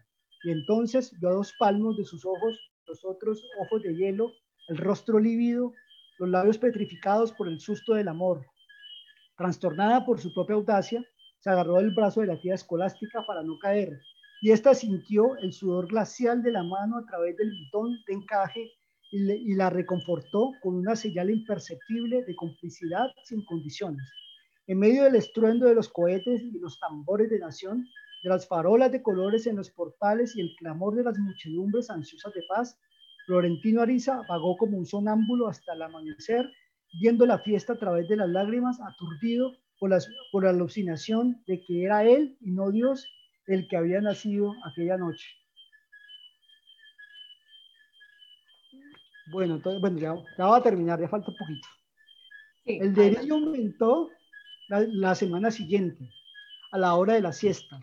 Y 0.44 0.50
entonces 0.50 1.14
vio 1.20 1.30
a 1.30 1.34
dos 1.34 1.54
palmos 1.60 1.96
de 1.96 2.06
sus 2.06 2.26
ojos, 2.26 2.60
los 2.88 3.06
otros 3.06 3.46
ojos 3.62 3.84
de 3.84 3.94
hielo, 3.94 4.32
el 4.70 4.78
rostro 4.78 5.20
lívido, 5.20 5.72
los 6.18 6.30
labios 6.30 6.58
petrificados 6.58 7.34
por 7.34 7.48
el 7.48 7.60
susto 7.60 7.94
del 7.94 8.08
amor. 8.08 8.44
Trastornada 9.38 10.08
por 10.08 10.20
su 10.20 10.34
propia 10.34 10.56
audacia, 10.56 11.06
se 11.38 11.52
agarró 11.52 11.76
del 11.76 11.94
brazo 11.94 12.22
de 12.22 12.28
la 12.28 12.42
tía 12.42 12.56
escolástica 12.56 13.24
para 13.28 13.44
no 13.44 13.60
caer, 13.60 14.02
y 14.42 14.50
ésta 14.50 14.74
sintió 14.74 15.38
el 15.38 15.54
sudor 15.54 15.86
glacial 15.86 16.42
de 16.42 16.52
la 16.52 16.64
mano 16.64 16.98
a 16.98 17.06
través 17.06 17.38
del 17.38 17.52
botón 17.72 17.96
de 18.08 18.14
encaje 18.16 18.72
y, 19.14 19.54
la 19.54 19.70
reconfortó 19.70 20.54
con 20.62 20.74
una 20.74 20.96
señal 20.96 21.30
imperceptible 21.30 22.24
de 22.24 22.36
complicidad 22.36 23.12
sin 23.24 23.46
condiciones. 23.46 24.12
En 24.66 24.80
medio 24.80 25.04
del 25.04 25.16
estruendo 25.16 25.68
de 25.68 25.76
los 25.76 25.90
cohetes 25.90 26.42
y 26.42 26.58
los 26.60 26.80
tambores 26.80 27.30
de 27.30 27.38
nación, 27.38 27.86
de 28.24 28.30
las 28.30 28.48
farolas 28.48 28.92
de 28.92 29.04
colores 29.04 29.46
en 29.46 29.58
los 29.58 29.70
portales 29.70 30.36
y 30.36 30.42
el 30.42 30.56
clamor 30.58 30.96
de 30.96 31.04
las 31.04 31.20
muchedumbres 31.20 31.92
ansiosas 31.92 32.34
de 32.34 32.42
paz, 32.50 32.76
Florentino 33.28 33.82
Ariza 33.82 34.22
vagó 34.28 34.58
como 34.58 34.78
un 34.80 34.86
sonámbulo 34.86 35.48
hasta 35.48 35.74
el 35.74 35.84
amanecer, 35.84 36.50
viendo 37.00 37.26
la 37.28 37.38
fiesta 37.38 37.74
a 37.74 37.78
través 37.78 38.08
de 38.08 38.16
las 38.16 38.30
lágrimas, 38.30 38.80
aturdido 38.82 39.52
por, 39.80 39.92
por 40.32 40.44
la 40.44 40.50
alucinación 40.50 41.44
de 41.46 41.64
que 41.64 41.84
era 41.84 42.04
él 42.04 42.36
y 42.42 42.52
no 42.52 42.72
Dios 42.72 43.08
el 43.46 43.68
que 43.68 43.78
había 43.78 44.02
nacido 44.02 44.56
aquella 44.66 44.98
noche. 44.98 45.28
Bueno, 49.28 49.56
entonces, 49.56 49.82
bueno, 49.82 49.98
ya, 50.00 50.46
va 50.46 50.58
a 50.58 50.64
terminar, 50.64 51.00
ya 51.00 51.08
falta 51.08 51.32
un 51.32 51.38
poquito. 51.38 51.68
el 52.66 52.94
delirio 52.94 53.36
aumentó 53.36 54.10
la, 54.68 55.16
semana 55.16 55.52
siguiente, 55.52 56.10
a 56.72 56.78
la 56.78 56.96
hora 56.96 57.14
de 57.14 57.22
la 57.22 57.32
siesta, 57.32 57.80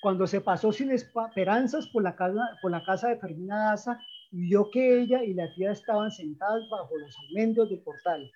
cuando 0.00 0.26
se 0.26 0.40
pasó 0.40 0.72
sin 0.72 0.90
esperanzas 0.90 1.86
por 1.88 2.02
la 2.02 2.16
casa, 2.16 2.58
por 2.62 2.70
la 2.70 2.84
casa 2.84 3.08
de 3.08 3.18
Fermina 3.18 3.70
Daza 3.70 4.00
y 4.30 4.48
vio 4.48 4.70
que 4.70 5.00
ella 5.00 5.22
y 5.22 5.34
la 5.34 5.52
tía 5.54 5.72
estaban 5.72 6.10
sentadas 6.10 6.68
bajo 6.70 6.96
los 6.98 7.16
almendros 7.20 7.70
del 7.70 7.80
portal. 7.80 8.30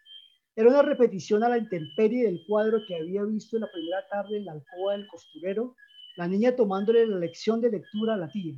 Era 0.56 0.70
una 0.70 0.82
repetición 0.82 1.44
a 1.44 1.48
la 1.48 1.58
intemperie 1.58 2.24
del 2.24 2.44
cuadro 2.46 2.80
que 2.86 2.96
había 2.96 3.22
visto 3.24 3.58
la 3.58 3.70
primera 3.70 4.06
tarde 4.08 4.38
en 4.38 4.44
la 4.44 4.52
alcoba 4.52 4.92
del 4.92 5.06
costurero, 5.06 5.76
la 6.16 6.26
niña 6.26 6.56
tomándole 6.56 7.06
la 7.06 7.18
lección 7.18 7.60
de 7.60 7.70
lectura 7.70 8.14
a 8.14 8.16
la 8.16 8.28
tía. 8.28 8.54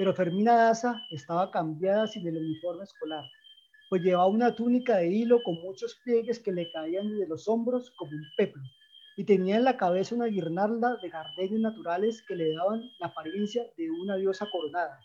Pero 0.00 0.14
Fermina 0.14 0.54
Daza 0.54 1.02
estaba 1.10 1.50
cambiada 1.50 2.06
sin 2.06 2.26
el 2.26 2.38
uniforme 2.38 2.84
escolar 2.84 3.24
pues 3.90 4.02
llevaba 4.02 4.28
una 4.28 4.54
túnica 4.54 4.98
de 4.98 5.08
hilo 5.08 5.42
con 5.42 5.56
muchos 5.56 6.00
pliegues 6.04 6.38
que 6.38 6.52
le 6.52 6.70
caían 6.70 7.18
de 7.18 7.26
los 7.26 7.48
hombros 7.48 7.90
como 7.96 8.12
un 8.12 8.24
peplo, 8.36 8.62
y 9.16 9.24
tenía 9.24 9.56
en 9.56 9.64
la 9.64 9.76
cabeza 9.76 10.14
una 10.14 10.26
guirnalda 10.26 10.96
de 11.02 11.08
gardenias 11.08 11.60
naturales 11.60 12.22
que 12.28 12.36
le 12.36 12.54
daban 12.54 12.88
la 13.00 13.08
apariencia 13.08 13.66
de 13.76 13.90
una 13.90 14.14
diosa 14.14 14.48
coronada. 14.52 14.96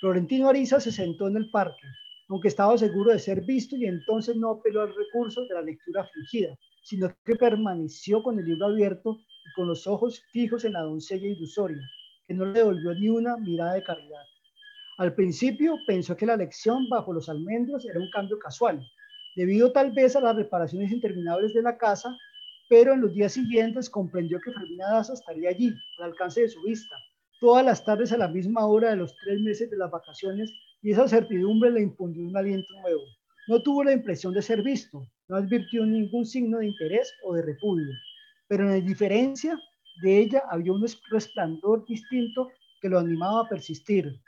Florentino 0.00 0.48
Ariza 0.48 0.80
se 0.80 0.90
sentó 0.90 1.28
en 1.28 1.36
el 1.36 1.50
parque, 1.50 1.86
aunque 2.30 2.48
estaba 2.48 2.78
seguro 2.78 3.12
de 3.12 3.18
ser 3.18 3.42
visto 3.42 3.76
y 3.76 3.84
entonces 3.84 4.34
no 4.34 4.52
apeló 4.52 4.80
al 4.80 4.94
recurso 4.96 5.44
de 5.44 5.54
la 5.54 5.60
lectura 5.60 6.08
fingida, 6.14 6.56
sino 6.82 7.14
que 7.26 7.36
permaneció 7.36 8.22
con 8.22 8.38
el 8.38 8.46
libro 8.46 8.68
abierto 8.68 9.18
y 9.18 9.52
con 9.54 9.68
los 9.68 9.86
ojos 9.86 10.22
fijos 10.32 10.64
en 10.64 10.72
la 10.72 10.80
doncella 10.80 11.26
ilusoria, 11.26 11.82
que 12.26 12.32
no 12.32 12.46
le 12.46 12.60
devolvió 12.60 12.94
ni 12.94 13.10
una 13.10 13.36
mirada 13.36 13.74
de 13.74 13.82
caridad. 13.82 14.31
Al 14.98 15.14
principio 15.14 15.78
pensó 15.86 16.16
que 16.16 16.26
la 16.26 16.36
lección 16.36 16.88
bajo 16.88 17.12
los 17.12 17.28
almendros 17.28 17.84
era 17.86 17.98
un 17.98 18.10
cambio 18.10 18.38
casual, 18.38 18.86
debido 19.34 19.72
tal 19.72 19.92
vez 19.92 20.14
a 20.16 20.20
las 20.20 20.36
reparaciones 20.36 20.92
interminables 20.92 21.54
de 21.54 21.62
la 21.62 21.78
casa, 21.78 22.14
pero 22.68 22.92
en 22.92 23.00
los 23.00 23.14
días 23.14 23.32
siguientes 23.32 23.88
comprendió 23.88 24.38
que 24.40 24.52
Fermina 24.52 24.90
Daza 24.90 25.14
estaría 25.14 25.48
allí, 25.48 25.74
al 25.98 26.10
alcance 26.10 26.42
de 26.42 26.48
su 26.48 26.62
vista, 26.62 26.94
todas 27.40 27.64
las 27.64 27.84
tardes 27.84 28.12
a 28.12 28.18
la 28.18 28.28
misma 28.28 28.66
hora 28.66 28.90
de 28.90 28.96
los 28.96 29.16
tres 29.16 29.40
meses 29.40 29.70
de 29.70 29.78
las 29.78 29.90
vacaciones, 29.90 30.52
y 30.82 30.90
esa 30.90 31.08
certidumbre 31.08 31.70
le 31.70 31.80
impundió 31.80 32.26
un 32.26 32.36
aliento 32.36 32.74
nuevo. 32.80 33.02
No 33.48 33.62
tuvo 33.62 33.84
la 33.84 33.92
impresión 33.92 34.34
de 34.34 34.42
ser 34.42 34.62
visto, 34.62 35.06
no 35.28 35.36
advirtió 35.36 35.86
ningún 35.86 36.26
signo 36.26 36.58
de 36.58 36.66
interés 36.66 37.12
o 37.24 37.34
de 37.34 37.42
repudio, 37.42 37.92
pero 38.46 38.70
en 38.70 38.86
diferencia 38.86 39.58
de 40.02 40.18
ella 40.18 40.42
había 40.50 40.72
un 40.72 40.84
resplandor 41.10 41.84
distinto 41.86 42.50
que 42.80 42.88
lo 42.88 42.98
animaba 42.98 43.42
a 43.42 43.48
persistir, 43.48 44.20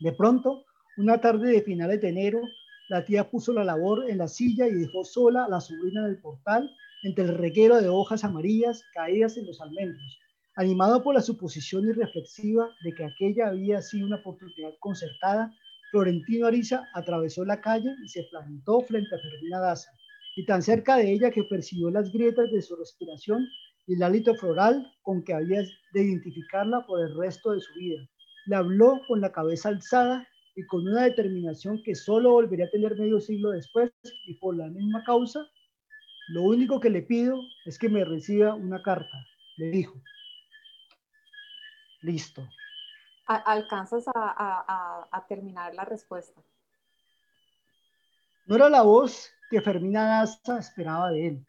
de 0.00 0.12
pronto, 0.12 0.64
una 0.96 1.20
tarde 1.20 1.52
de 1.52 1.62
finales 1.62 2.00
de 2.00 2.08
enero, 2.08 2.40
la 2.88 3.04
tía 3.04 3.30
puso 3.30 3.52
la 3.52 3.64
labor 3.64 4.10
en 4.10 4.18
la 4.18 4.28
silla 4.28 4.66
y 4.66 4.72
dejó 4.72 5.04
sola 5.04 5.44
a 5.44 5.48
la 5.48 5.60
sobrina 5.60 6.06
del 6.06 6.20
portal 6.20 6.70
entre 7.02 7.24
el 7.24 7.38
reguero 7.38 7.80
de 7.80 7.88
hojas 7.88 8.24
amarillas 8.24 8.82
caídas 8.94 9.36
en 9.36 9.46
los 9.46 9.60
almendros. 9.60 10.18
Animado 10.56 11.02
por 11.02 11.14
la 11.14 11.20
suposición 11.20 11.88
irreflexiva 11.88 12.68
de 12.82 12.92
que 12.94 13.04
aquella 13.04 13.48
había 13.48 13.80
sido 13.80 14.06
una 14.06 14.16
oportunidad 14.16 14.72
concertada, 14.80 15.54
Florentino 15.90 16.46
Ariza 16.46 16.88
atravesó 16.94 17.44
la 17.44 17.60
calle 17.60 17.90
y 18.04 18.08
se 18.08 18.24
plantó 18.30 18.80
frente 18.80 19.14
a 19.14 19.18
Fermina 19.18 19.60
Daza, 19.60 19.90
y 20.36 20.44
tan 20.46 20.62
cerca 20.62 20.96
de 20.96 21.12
ella 21.12 21.30
que 21.30 21.44
percibió 21.44 21.90
las 21.90 22.10
grietas 22.10 22.50
de 22.50 22.62
su 22.62 22.74
respiración 22.76 23.46
y 23.86 23.94
el 23.94 24.02
hálito 24.02 24.34
floral 24.34 24.90
con 25.02 25.22
que 25.24 25.34
había 25.34 25.62
de 25.92 26.02
identificarla 26.02 26.86
por 26.86 27.00
el 27.00 27.16
resto 27.16 27.52
de 27.52 27.60
su 27.60 27.74
vida. 27.74 28.02
Le 28.46 28.56
habló 28.56 29.00
con 29.06 29.20
la 29.20 29.32
cabeza 29.32 29.68
alzada 29.68 30.26
y 30.56 30.66
con 30.66 30.86
una 30.86 31.04
determinación 31.04 31.82
que 31.82 31.94
solo 31.94 32.32
volvería 32.32 32.66
a 32.66 32.70
tener 32.70 32.96
medio 32.96 33.20
siglo 33.20 33.50
después 33.50 33.90
y 34.26 34.34
por 34.34 34.56
la 34.56 34.68
misma 34.68 35.02
causa. 35.04 35.46
Lo 36.28 36.42
único 36.42 36.80
que 36.80 36.90
le 36.90 37.02
pido 37.02 37.40
es 37.64 37.78
que 37.78 37.88
me 37.88 38.04
reciba 38.04 38.54
una 38.54 38.82
carta, 38.82 39.26
le 39.56 39.70
dijo. 39.70 40.00
Listo. 42.02 42.48
¿Alcanzas 43.26 44.04
a, 44.14 45.24
terminar 45.28 45.74
la 45.74 45.84
respuesta? 45.84 46.40
No 48.46 48.56
era 48.56 48.68
la 48.68 48.82
voz 48.82 49.30
que 49.50 49.60
Fermina 49.60 50.04
Daza 50.04 50.58
esperaba 50.58 51.10
de 51.10 51.28
él. 51.28 51.46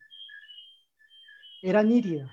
Era 1.64 1.82
nítida, 1.82 2.30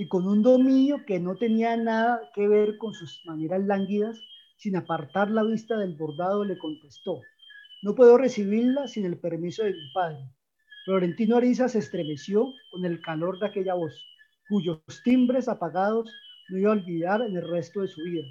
y 0.00 0.08
con 0.08 0.26
un 0.26 0.42
dominio 0.42 1.04
que 1.04 1.20
no 1.20 1.36
tenía 1.36 1.76
nada 1.76 2.22
que 2.34 2.48
ver 2.48 2.78
con 2.78 2.94
sus 2.94 3.20
maneras 3.26 3.60
lánguidas, 3.66 4.18
sin 4.56 4.74
apartar 4.74 5.30
la 5.30 5.42
vista 5.42 5.76
del 5.76 5.94
bordado, 5.94 6.42
le 6.42 6.56
contestó, 6.56 7.20
no 7.82 7.94
puedo 7.94 8.16
recibirla 8.16 8.88
sin 8.88 9.04
el 9.04 9.18
permiso 9.18 9.62
de 9.62 9.74
mi 9.74 9.92
padre. 9.92 10.24
Florentino 10.86 11.36
Ariza 11.36 11.68
se 11.68 11.80
estremeció 11.80 12.50
con 12.70 12.86
el 12.86 13.02
calor 13.02 13.38
de 13.40 13.48
aquella 13.48 13.74
voz, 13.74 13.92
cuyos 14.48 14.80
timbres 15.04 15.48
apagados 15.48 16.10
no 16.48 16.56
iba 16.56 16.70
a 16.70 16.76
olvidar 16.76 17.20
en 17.20 17.36
el 17.36 17.46
resto 17.46 17.82
de 17.82 17.88
su 17.88 18.02
vida, 18.02 18.24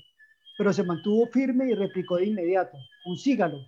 pero 0.58 0.74
se 0.74 0.82
mantuvo 0.82 1.28
firme 1.28 1.70
y 1.70 1.76
replicó 1.76 2.16
de 2.16 2.26
inmediato, 2.26 2.80
consígalo. 3.04 3.60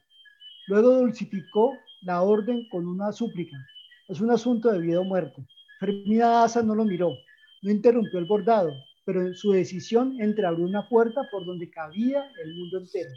Luego 0.66 0.90
dulcificó 0.98 1.78
la 2.02 2.24
orden 2.24 2.68
con 2.72 2.88
una 2.88 3.12
súplica, 3.12 3.58
es 4.08 4.20
un 4.22 4.32
asunto 4.32 4.72
de 4.72 4.80
vida 4.80 5.02
o 5.02 5.04
muerte. 5.04 5.46
Fermina 5.80 6.30
Daza 6.30 6.64
no 6.64 6.74
lo 6.74 6.84
miró, 6.84 7.12
no 7.62 7.72
interrumpió 7.72 8.20
el 8.20 8.26
bordado, 8.26 8.72
pero 9.06 9.22
en 9.22 9.36
su 9.36 9.52
decisión 9.52 10.20
entreabrió 10.20 10.66
una 10.66 10.88
puerta 10.88 11.22
por 11.32 11.46
donde 11.46 11.70
cabía 11.70 12.30
el 12.44 12.56
mundo 12.56 12.80
entero. 12.80 13.12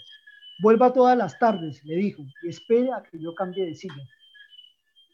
Vuelva 0.61 0.93
todas 0.93 1.17
las 1.17 1.39
tardes, 1.39 1.85
le 1.85 1.97
dijo, 1.97 2.23
y 2.43 2.49
espere 2.49 2.93
a 2.93 3.03
que 3.03 3.19
yo 3.19 3.35
cambie 3.35 3.67
de 3.67 3.75
silla. 3.75 4.09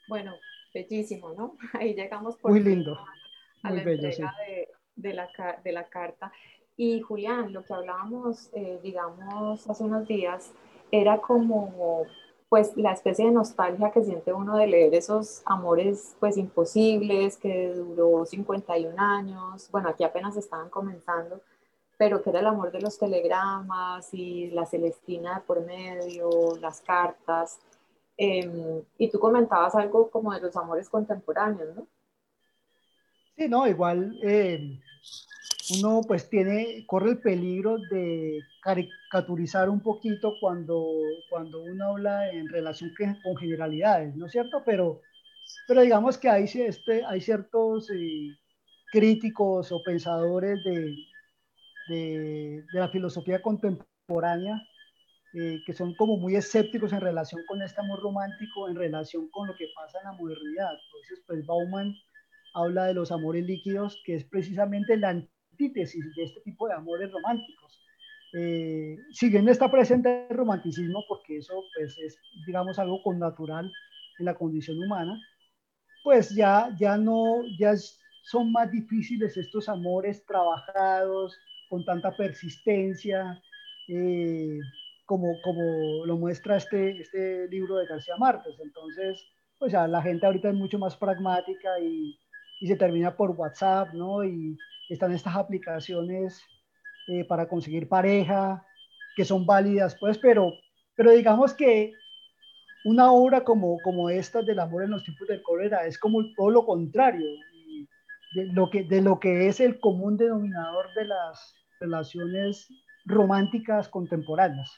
Bueno, 0.08 0.34
bellísimo, 0.74 1.32
¿no? 1.32 1.56
Ahí 1.80 1.94
llegamos 1.94 2.36
por 2.36 2.50
Muy 2.50 2.60
lindo. 2.60 2.98
a, 3.62 3.70
la 3.70 3.82
bello, 3.82 4.08
de, 4.96 5.14
la, 5.14 5.28
de 5.64 5.72
la 5.72 5.88
carta. 5.88 6.32
Y 6.76 7.00
Julián, 7.00 7.52
lo 7.52 7.64
que 7.64 7.74
hablábamos, 7.74 8.50
eh, 8.54 8.80
digamos, 8.82 9.68
hace 9.68 9.84
unos 9.84 10.08
días, 10.08 10.52
era 10.90 11.18
como 11.18 12.06
pues 12.50 12.76
la 12.76 12.92
especie 12.92 13.26
de 13.26 13.30
nostalgia 13.30 13.92
que 13.92 14.02
siente 14.02 14.32
uno 14.32 14.56
de 14.56 14.66
leer 14.66 14.92
esos 14.92 15.40
amores 15.46 16.16
pues 16.18 16.36
imposibles 16.36 17.36
que 17.36 17.72
duró 17.72 18.26
51 18.26 19.00
años, 19.00 19.68
bueno, 19.70 19.88
aquí 19.88 20.02
apenas 20.02 20.36
estaban 20.36 20.68
comenzando, 20.68 21.40
pero 21.96 22.20
que 22.20 22.30
era 22.30 22.40
el 22.40 22.48
amor 22.48 22.72
de 22.72 22.80
los 22.80 22.98
telegramas 22.98 24.12
y 24.12 24.50
la 24.50 24.66
Celestina 24.66 25.44
por 25.46 25.64
medio, 25.64 26.56
las 26.60 26.80
cartas. 26.80 27.60
Em, 28.16 28.82
y 28.98 29.08
tú 29.08 29.20
comentabas 29.20 29.76
algo 29.76 30.10
como 30.10 30.32
de 30.34 30.40
los 30.40 30.56
amores 30.56 30.88
contemporáneos, 30.88 31.76
¿no? 31.76 31.86
Sí, 33.36 33.48
no, 33.48 33.64
igual 33.68 34.18
eh, 34.24 34.80
uno 35.78 36.00
pues 36.06 36.28
tiene, 36.28 36.84
corre 36.86 37.10
el 37.10 37.18
peligro 37.18 37.78
de 37.90 38.40
caricaturizar 38.62 39.68
un 39.68 39.80
poquito 39.80 40.34
cuando, 40.40 40.84
cuando 41.28 41.62
uno 41.62 41.92
habla 41.92 42.30
en 42.30 42.48
relación 42.48 42.92
con 43.22 43.36
generalidades, 43.36 44.16
¿no 44.16 44.26
es 44.26 44.32
cierto? 44.32 44.62
Pero, 44.64 45.00
pero 45.68 45.82
digamos 45.82 46.18
que 46.18 46.28
hay, 46.28 46.44
este, 46.44 47.04
hay 47.04 47.20
ciertos 47.20 47.90
eh, 47.90 48.36
críticos 48.92 49.70
o 49.72 49.82
pensadores 49.82 50.62
de, 50.64 50.96
de, 51.88 52.64
la 52.72 52.88
filosofía 52.88 53.40
contemporánea 53.40 54.60
eh, 55.34 55.60
que 55.64 55.72
son 55.72 55.94
como 55.94 56.16
muy 56.16 56.34
escépticos 56.34 56.92
en 56.92 57.00
relación 57.00 57.42
con 57.46 57.62
este 57.62 57.80
amor 57.80 58.00
romántico, 58.00 58.68
en 58.68 58.74
relación 58.74 59.28
con 59.30 59.46
lo 59.46 59.54
que 59.54 59.68
pasa 59.76 59.98
en 59.98 60.04
la 60.06 60.12
modernidad. 60.12 60.72
Entonces, 60.72 61.24
pues 61.26 61.46
Bauman 61.46 61.94
habla 62.54 62.86
de 62.86 62.94
los 62.94 63.12
amores 63.12 63.46
líquidos, 63.46 64.00
que 64.04 64.16
es 64.16 64.24
precisamente 64.24 64.96
la 64.96 65.10
antítesis 65.60 66.14
de 66.14 66.24
este 66.24 66.40
tipo 66.40 66.66
de 66.66 66.74
amores 66.74 67.10
románticos. 67.12 67.80
Eh, 68.32 68.96
si 69.10 69.28
bien 69.28 69.48
está 69.48 69.70
presente 69.70 70.26
el 70.30 70.36
romanticismo, 70.36 71.04
porque 71.08 71.38
eso 71.38 71.64
pues, 71.76 71.98
es, 71.98 72.18
digamos, 72.46 72.78
algo 72.78 73.02
con 73.02 73.18
natural 73.18 73.70
en 74.18 74.24
la 74.24 74.34
condición 74.34 74.78
humana, 74.78 75.20
pues 76.02 76.30
ya, 76.30 76.74
ya 76.78 76.96
no, 76.96 77.42
ya 77.58 77.74
son 78.22 78.52
más 78.52 78.70
difíciles 78.70 79.36
estos 79.36 79.68
amores 79.68 80.24
trabajados 80.24 81.36
con 81.68 81.84
tanta 81.84 82.16
persistencia, 82.16 83.40
eh, 83.88 84.58
como, 85.04 85.40
como 85.42 86.06
lo 86.06 86.16
muestra 86.16 86.56
este, 86.56 87.00
este 87.00 87.48
libro 87.48 87.76
de 87.76 87.86
García 87.86 88.16
Márquez. 88.16 88.54
Entonces, 88.62 89.24
pues 89.58 89.72
ya 89.72 89.86
la 89.88 90.02
gente 90.02 90.24
ahorita 90.24 90.48
es 90.50 90.54
mucho 90.54 90.78
más 90.78 90.96
pragmática 90.96 91.80
y, 91.80 92.16
y 92.60 92.66
se 92.66 92.76
termina 92.76 93.16
por 93.16 93.32
WhatsApp, 93.32 93.92
¿no? 93.92 94.24
Y 94.24 94.56
están 94.90 95.12
estas 95.12 95.36
aplicaciones 95.36 96.42
eh, 97.08 97.24
para 97.24 97.48
conseguir 97.48 97.88
pareja, 97.88 98.66
que 99.16 99.24
son 99.24 99.46
válidas, 99.46 99.96
pues, 99.98 100.18
pero, 100.18 100.52
pero 100.94 101.12
digamos 101.12 101.54
que 101.54 101.92
una 102.84 103.12
obra 103.12 103.44
como, 103.44 103.78
como 103.80 104.10
esta 104.10 104.42
del 104.42 104.58
amor 104.58 104.84
en 104.84 104.90
los 104.90 105.04
tiempos 105.04 105.28
del 105.28 105.42
cólera 105.42 105.86
es 105.86 105.98
como 105.98 106.20
todo 106.36 106.50
lo 106.50 106.64
contrario 106.64 107.26
de 108.34 108.46
lo, 108.52 108.70
que, 108.70 108.84
de 108.84 109.02
lo 109.02 109.18
que 109.18 109.48
es 109.48 109.60
el 109.60 109.80
común 109.80 110.16
denominador 110.16 110.92
de 110.94 111.04
las 111.06 111.54
relaciones 111.80 112.68
románticas 113.04 113.88
contemporáneas. 113.88 114.70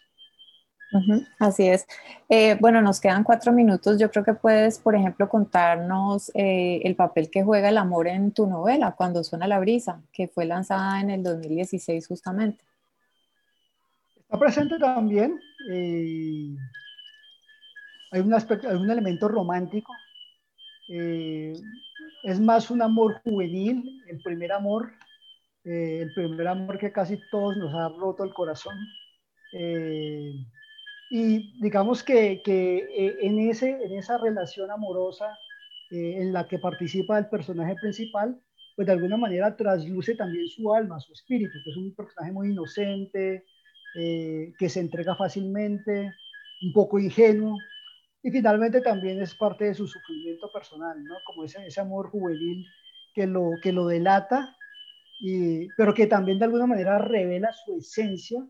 Así 1.38 1.68
es. 1.68 1.87
Eh, 2.28 2.57
bueno, 2.61 2.83
nos 2.83 3.00
quedan 3.00 3.24
cuatro 3.24 3.52
minutos. 3.52 3.98
Yo 3.98 4.11
creo 4.11 4.24
que 4.24 4.35
puedes, 4.35 4.78
por 4.78 4.94
ejemplo, 4.94 5.28
contarnos 5.28 6.31
eh, 6.35 6.81
el 6.85 6.96
papel 6.96 7.31
que 7.31 7.42
juega 7.42 7.68
el 7.68 7.78
amor 7.78 8.09
en 8.09 8.33
tu 8.33 8.46
novela, 8.46 8.92
Cuando 8.92 9.24
suena 9.24 9.46
la 9.46 9.59
brisa, 9.59 10.02
que 10.12 10.28
fue 10.28 10.44
lanzada 10.44 11.00
en 11.00 11.11
el 11.11 11.22
2016 11.22 12.07
justamente. 12.07 12.64
Está 14.16 14.38
presente 14.38 14.78
también. 14.78 15.40
Eh, 15.70 16.55
hay, 18.11 18.20
un 18.20 18.35
aspecto, 18.35 18.68
hay 18.68 18.76
un 18.76 18.90
elemento 18.90 19.28
romántico. 19.28 19.92
Es 20.88 22.38
más 22.38 22.70
un 22.70 22.83
amor 22.83 23.20
juvenil, 23.24 24.02
el 24.09 24.20
primer 24.20 24.52
amor, 24.52 24.92
el 25.64 26.12
primer 26.12 26.48
amor 26.48 26.78
que 26.78 26.92
casi 26.92 27.18
todos 27.31 27.57
nos 27.57 27.74
ha 27.74 27.88
roto 27.98 28.24
el 28.24 28.35
corazón. 28.35 28.76
Y 31.14 31.61
digamos 31.61 32.03
que, 32.03 32.40
que 32.42 33.18
en, 33.20 33.38
ese, 33.38 33.68
en 33.68 33.92
esa 33.98 34.16
relación 34.16 34.70
amorosa 34.70 35.38
en 35.90 36.33
la 36.33 36.48
que 36.48 36.59
participa 36.59 37.18
el 37.18 37.29
personaje 37.29 37.75
principal, 37.83 38.40
pues 38.75 38.87
de 38.87 38.94
alguna 38.94 39.18
manera 39.18 39.55
trasluce 39.55 40.14
también 40.14 40.48
su 40.48 40.72
alma, 40.72 40.98
su 41.01 41.12
espíritu, 41.12 41.53
que 41.62 41.70
es 41.70 41.77
un 41.77 41.94
personaje 41.94 42.33
muy 42.33 42.48
inocente, 42.53 43.44
eh, 43.94 44.55
que 44.59 44.70
se 44.70 44.81
entrega 44.81 45.14
fácilmente, 45.14 46.14
un 46.62 46.72
poco 46.72 46.98
ingenuo, 46.98 47.59
y 48.22 48.31
finalmente 48.31 48.81
también 48.81 49.20
es 49.20 49.35
parte 49.35 49.66
de 49.66 49.75
su 49.75 49.87
sufrimiento 49.87 50.51
personal, 50.51 51.05
¿no? 51.05 51.16
Como 51.27 51.44
ese, 51.44 51.59
ese 51.66 51.83
amor 51.83 52.09
juvenil 52.09 52.66
que 53.14 53.27
lo, 53.27 53.51
que 53.62 53.72
lo 53.72 53.87
delata, 53.87 54.57
y, 55.20 55.68
pero 55.77 55.92
que 55.92 56.07
también 56.07 56.38
de 56.38 56.46
alguna 56.46 56.66
manera 56.66 56.96
revela 56.96 57.53
su 57.53 57.77
esencia 57.77 58.42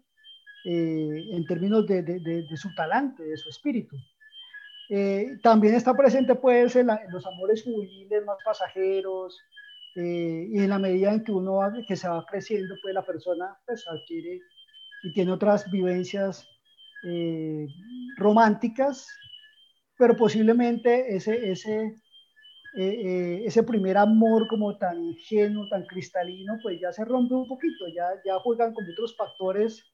eh, 0.65 1.25
en 1.31 1.45
términos 1.47 1.87
de, 1.87 2.03
de, 2.03 2.21
de, 2.21 2.57
su 2.57 2.75
talante, 2.75 3.23
de 3.23 3.37
su 3.37 3.49
espíritu. 3.49 3.97
Eh, 4.91 5.39
también 5.43 5.75
está 5.75 5.95
presente 5.95 6.35
pues 6.35 6.77
en, 6.77 6.89
los 7.11 7.27
amores 7.27 7.63
juveniles 7.63 8.25
más 8.25 8.37
pasajeros 8.45 9.39
y 9.95 10.59
en 10.59 10.71
la 10.71 10.79
medida 10.79 11.13
en 11.13 11.23
que 11.23 11.33
uno 11.33 11.57
va, 11.57 11.73
que 11.87 11.97
se 11.97 12.09
va 12.09 12.25
creciendo 12.25 12.75
pues 12.83 12.95
la 12.95 13.03
persona 13.03 13.57
pues 13.67 13.87
adquiere 13.87 14.41
y 15.03 15.13
tiene 15.13 15.33
otras 15.33 15.71
vivencias 15.71 16.49
eh, 17.05 17.67
románticas, 18.17 19.09
pero 19.99 20.17
posiblemente 20.17 21.15
ese, 21.15 21.51
ese, 21.51 21.85
eh, 21.85 21.97
eh, 22.77 23.43
ese 23.45 23.65
primer 23.65 23.97
amor 23.97 24.47
como 24.47 24.79
tan 24.79 25.03
ingenuo, 25.03 25.69
tan 25.69 25.85
cristalino, 25.85 26.59
pues 26.63 26.81
ya 26.81 26.93
se 26.93 27.05
rompe 27.05 27.35
un 27.35 27.49
poquito, 27.49 27.89
ya, 27.89 28.09
ya 28.25 28.39
juegan 28.39 28.73
con 28.73 28.85
otros 28.89 29.17
factores 29.17 29.85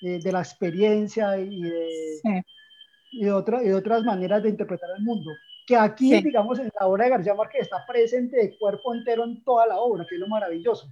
de 0.00 0.32
la 0.32 0.40
experiencia 0.40 1.38
y 1.38 1.60
de, 1.60 2.44
y, 3.12 3.28
otra, 3.28 3.62
y 3.62 3.70
otras 3.70 4.02
maneras 4.04 4.42
de 4.42 4.50
interpretar 4.50 4.90
el 4.96 5.04
mundo. 5.04 5.30
Que 5.66 5.76
aquí, 5.76 6.22
digamos, 6.22 6.58
en 6.58 6.70
la 6.78 6.86
obra 6.86 7.04
de 7.04 7.10
García 7.10 7.34
Márquez 7.34 7.62
está 7.62 7.84
presente 7.86 8.36
de 8.36 8.56
cuerpo 8.58 8.94
entero 8.94 9.24
en 9.24 9.42
toda 9.44 9.66
la 9.66 9.78
obra, 9.78 10.06
que 10.08 10.14
es 10.14 10.20
lo 10.20 10.28
maravilloso. 10.28 10.88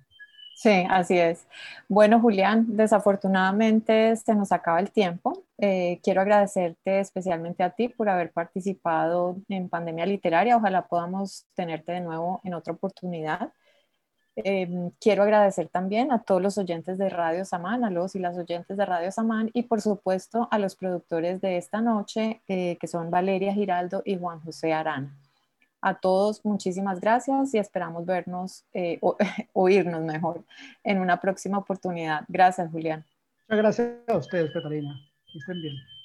Sí, 0.56 0.86
así 0.88 1.18
es. 1.18 1.46
Bueno, 1.86 2.18
Julián, 2.18 2.64
desafortunadamente 2.76 4.16
se 4.16 4.34
nos 4.34 4.52
acaba 4.52 4.80
el 4.80 4.90
tiempo. 4.90 5.44
Eh, 5.58 6.00
quiero 6.02 6.22
agradecerte 6.22 7.00
especialmente 7.00 7.62
a 7.62 7.70
ti 7.70 7.88
por 7.88 8.08
haber 8.08 8.32
participado 8.32 9.36
en 9.50 9.68
Pandemia 9.68 10.06
Literaria. 10.06 10.56
Ojalá 10.56 10.86
podamos 10.86 11.46
tenerte 11.54 11.92
de 11.92 12.00
nuevo 12.00 12.40
en 12.42 12.54
otra 12.54 12.72
oportunidad. 12.72 13.52
Em, 14.36 14.90
quiero 15.00 15.22
agradecer 15.22 15.68
también 15.68 16.12
a 16.12 16.22
todos 16.22 16.42
los 16.42 16.58
oyentes 16.58 16.98
de 16.98 17.08
Radio 17.08 17.46
Samán, 17.46 17.84
a 17.84 17.90
los 17.90 18.14
y 18.14 18.18
las 18.18 18.36
oyentes 18.36 18.76
de 18.76 18.84
Radio 18.84 19.10
Samán 19.10 19.50
y 19.54 19.62
por 19.62 19.80
supuesto 19.80 20.46
a 20.50 20.58
los 20.58 20.76
productores 20.76 21.40
de 21.40 21.56
esta 21.56 21.80
noche, 21.80 22.42
eh, 22.46 22.76
que 22.78 22.86
son 22.86 23.10
Valeria 23.10 23.54
Giraldo 23.54 24.02
y 24.04 24.18
Juan 24.18 24.40
José 24.40 24.74
Arana. 24.74 25.10
A 25.80 25.94
todos, 25.94 26.44
muchísimas 26.44 27.00
gracias 27.00 27.54
y 27.54 27.58
esperamos 27.58 28.04
vernos, 28.04 28.64
eh, 28.74 28.98
o, 29.00 29.16
oírnos 29.54 30.02
mejor 30.02 30.44
en 30.84 31.00
una 31.00 31.18
próxima 31.18 31.56
oportunidad. 31.56 32.24
Gracias, 32.28 32.70
Julián. 32.70 33.06
Muchas 33.48 33.58
gracias 33.58 33.88
a 34.06 34.16
ustedes, 34.18 34.50
Catalina. 34.52 35.00
estén 35.34 35.62
bien. 35.62 35.95